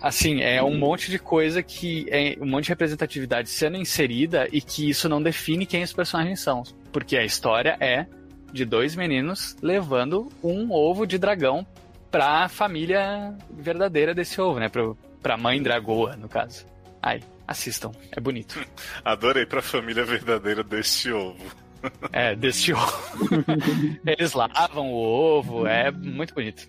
[0.00, 4.60] Assim, é um monte de coisa que é um monte de representatividade sendo inserida e
[4.60, 6.64] que isso não define quem os personagens são.
[6.90, 8.06] Porque a história é
[8.52, 11.64] de dois meninos levando um ovo de dragão
[12.10, 14.68] pra família verdadeira desse ovo, né?
[14.68, 16.66] Pro, pra mãe dragoa, no caso.
[17.00, 18.58] Ai, assistam, é bonito.
[19.04, 21.62] Adorei pra família verdadeira deste ovo.
[22.12, 23.44] É, deste ovo.
[24.06, 26.68] Eles lavam o ovo, é muito bonito.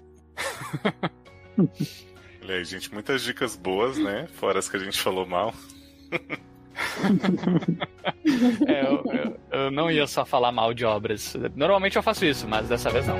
[1.58, 4.28] Olha aí, gente, muitas dicas boas, né?
[4.34, 5.54] Fora as que a gente falou mal.
[8.68, 11.36] é, eu, eu, eu, não ia só falar mal de obras.
[11.56, 13.18] Normalmente eu faço isso, mas dessa vez não.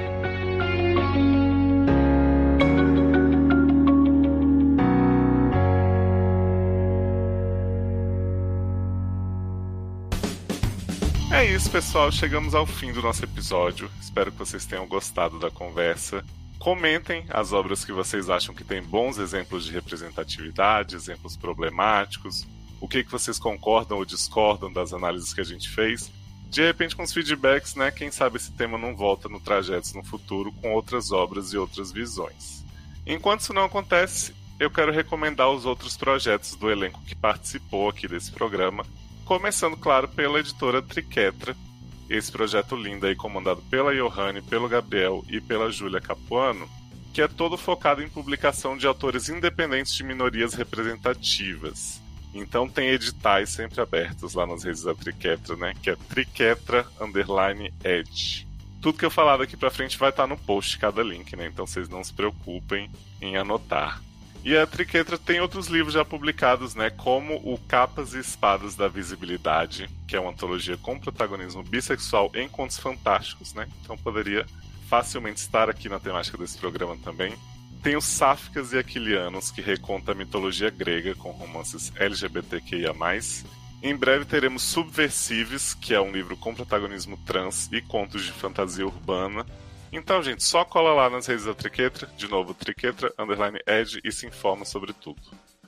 [11.32, 12.12] É isso, pessoal.
[12.12, 13.90] Chegamos ao fim do nosso episódio.
[14.02, 16.24] Espero que vocês tenham gostado da conversa.
[16.64, 22.48] Comentem as obras que vocês acham que têm bons exemplos de representatividade, exemplos problemáticos,
[22.80, 26.10] o que, que vocês concordam ou discordam das análises que a gente fez.
[26.50, 30.06] De repente, com os feedbacks, né, quem sabe esse tema não volta no Trajetos no
[30.06, 32.64] futuro com outras obras e outras visões.
[33.06, 38.08] Enquanto isso não acontece, eu quero recomendar os outros projetos do elenco que participou aqui
[38.08, 38.86] desse programa,
[39.26, 41.58] começando, claro, pela editora Triquetra,
[42.10, 46.70] esse projeto lindo aí comandado pela Johanne, pelo Gabriel e pela Júlia Capuano,
[47.14, 52.02] que é todo focado em publicação de autores independentes de minorias representativas.
[52.34, 55.74] Então tem editais sempre abertos lá nas redes da Triquetra, né?
[55.82, 58.48] Que é Triquetra Underline Edge.
[58.82, 61.48] Tudo que eu falar daqui pra frente vai estar no post cada link, né?
[61.48, 62.90] Então vocês não se preocupem
[63.22, 64.02] em anotar.
[64.44, 66.90] E a Triquetra tem outros livros já publicados, né?
[66.90, 72.50] Como o Capas e Espadas da Visibilidade, que é uma antologia com protagonismo bissexual em
[72.50, 73.70] contos fantásticos, né?
[73.82, 74.46] Então poderia
[74.90, 77.34] facilmente estar aqui na temática desse programa também.
[77.82, 82.94] Tem os Sáficas e Aquilianos, que reconta a mitologia grega com romances LGBTQIA.
[83.82, 88.86] Em breve teremos Subversives, que é um livro com protagonismo trans e contos de fantasia
[88.86, 89.46] urbana,
[89.94, 94.12] então, gente, só cola lá nas redes da Triquetra, de novo, Triquetra, underline Ed, e
[94.12, 95.22] se informa sobre tudo.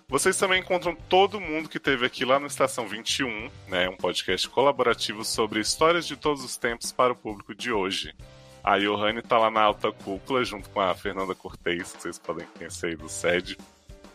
[0.07, 4.47] Vocês também encontram todo mundo que teve aqui lá no Estação 21, né, um podcast
[4.49, 8.13] colaborativo sobre histórias de todos os tempos para o público de hoje.
[8.63, 12.47] A Johanne tá lá na alta cúpula, junto com a Fernanda Cortez, que vocês podem
[12.57, 13.57] conhecer aí do SED.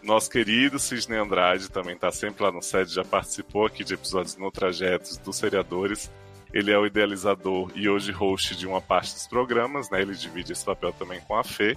[0.02, 4.36] Nosso querido Sidney Andrade também tá sempre lá no SED, já participou aqui de episódios
[4.36, 6.10] no Trajetos dos Seriadores.
[6.52, 10.02] Ele é o idealizador e hoje host de uma parte dos programas, né?
[10.02, 11.76] Ele divide esse papel também com a Fê.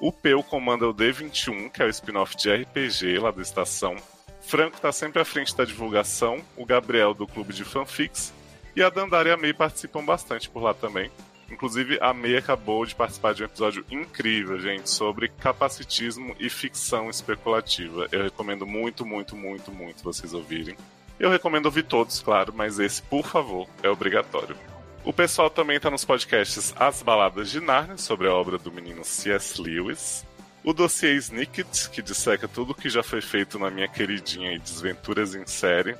[0.00, 3.96] O Peu comanda o D21, que é o spin-off de RPG lá da estação.
[4.40, 8.32] Franco está sempre à frente da divulgação, o Gabriel do Clube de Fanfics
[8.76, 11.10] e a Dandara e a May participam bastante por lá também.
[11.50, 17.08] Inclusive, a May acabou de participar de um episódio incrível, gente, sobre capacitismo e ficção
[17.08, 18.08] especulativa.
[18.10, 20.76] Eu recomendo muito, muito, muito, muito vocês ouvirem.
[21.18, 24.56] Eu recomendo ouvir todos, claro, mas esse, por favor, é obrigatório.
[25.04, 29.04] O pessoal também está nos podcasts As Baladas de Narnia, sobre a obra do menino
[29.04, 29.60] C.S.
[29.60, 30.24] Lewis.
[30.64, 34.58] O dossiê Snicket, que disseca tudo o que já foi feito na minha queridinha e
[34.58, 35.94] Desventuras em Série.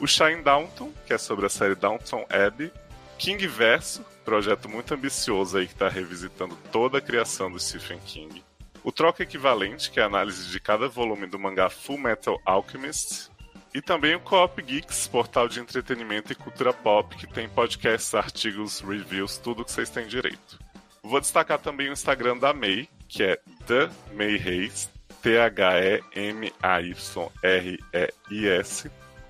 [0.00, 2.72] O Shine Downton, que é sobre a série Downton Abbey.
[3.18, 8.42] King Verso, projeto muito ambicioso aí que está revisitando toda a criação do Stephen King.
[8.82, 13.30] O Troca Equivalente, que é a análise de cada volume do mangá Full Metal Alchemist.
[13.76, 18.80] E também o Coop Geeks, portal de entretenimento e cultura pop, que tem podcasts, artigos,
[18.80, 20.58] reviews, tudo que vocês têm direito.
[21.02, 24.88] Vou destacar também o Instagram da May, que é The May Reis,
[25.20, 26.00] T-H-E-M-A-Y-R-E-I-S,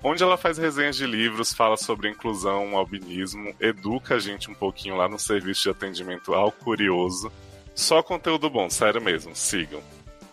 [0.01, 4.95] onde ela faz resenhas de livros, fala sobre inclusão, albinismo, educa a gente um pouquinho
[4.95, 7.29] lá no serviço de atendimento ao curioso.
[7.75, 9.83] Só conteúdo bom, sério mesmo, sigam.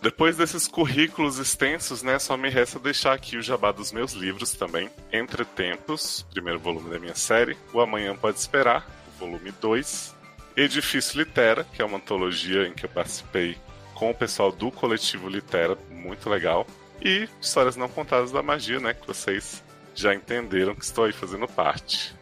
[0.05, 4.53] Depois desses currículos extensos, né, só me resta deixar aqui o jabá dos meus livros
[4.53, 4.91] também.
[5.11, 8.87] Entre Tempos, primeiro volume da minha série, O Amanhã Pode Esperar,
[9.19, 10.15] volume 2.
[10.59, 13.57] Edifício Litera, que é uma antologia em que eu participei
[13.95, 16.67] com o pessoal do coletivo Litera, muito legal.
[17.01, 19.65] E Histórias Não Contadas da Magia, né, que vocês
[19.95, 22.15] já entenderam que estou aí fazendo parte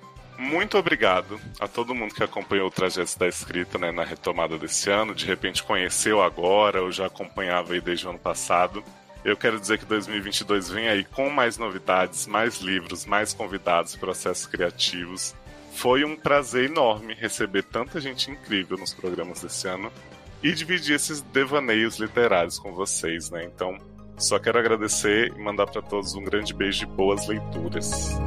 [0.43, 4.90] muito obrigado a todo mundo que acompanhou o trajeto da escrita né, na retomada desse
[4.90, 5.14] ano.
[5.14, 8.82] De repente conheceu agora ou já acompanhava aí desde o ano passado.
[9.24, 14.47] Eu quero dizer que 2022 vem aí com mais novidades, mais livros, mais convidados, processos
[14.47, 15.32] criativos.
[15.74, 19.93] Foi um prazer enorme receber tanta gente incrível nos programas desse ano
[20.43, 23.44] e dividir esses devaneios literários com vocês, né?
[23.44, 23.78] Então,
[24.19, 28.19] só quero agradecer e mandar para todos um grande beijo e boas leituras.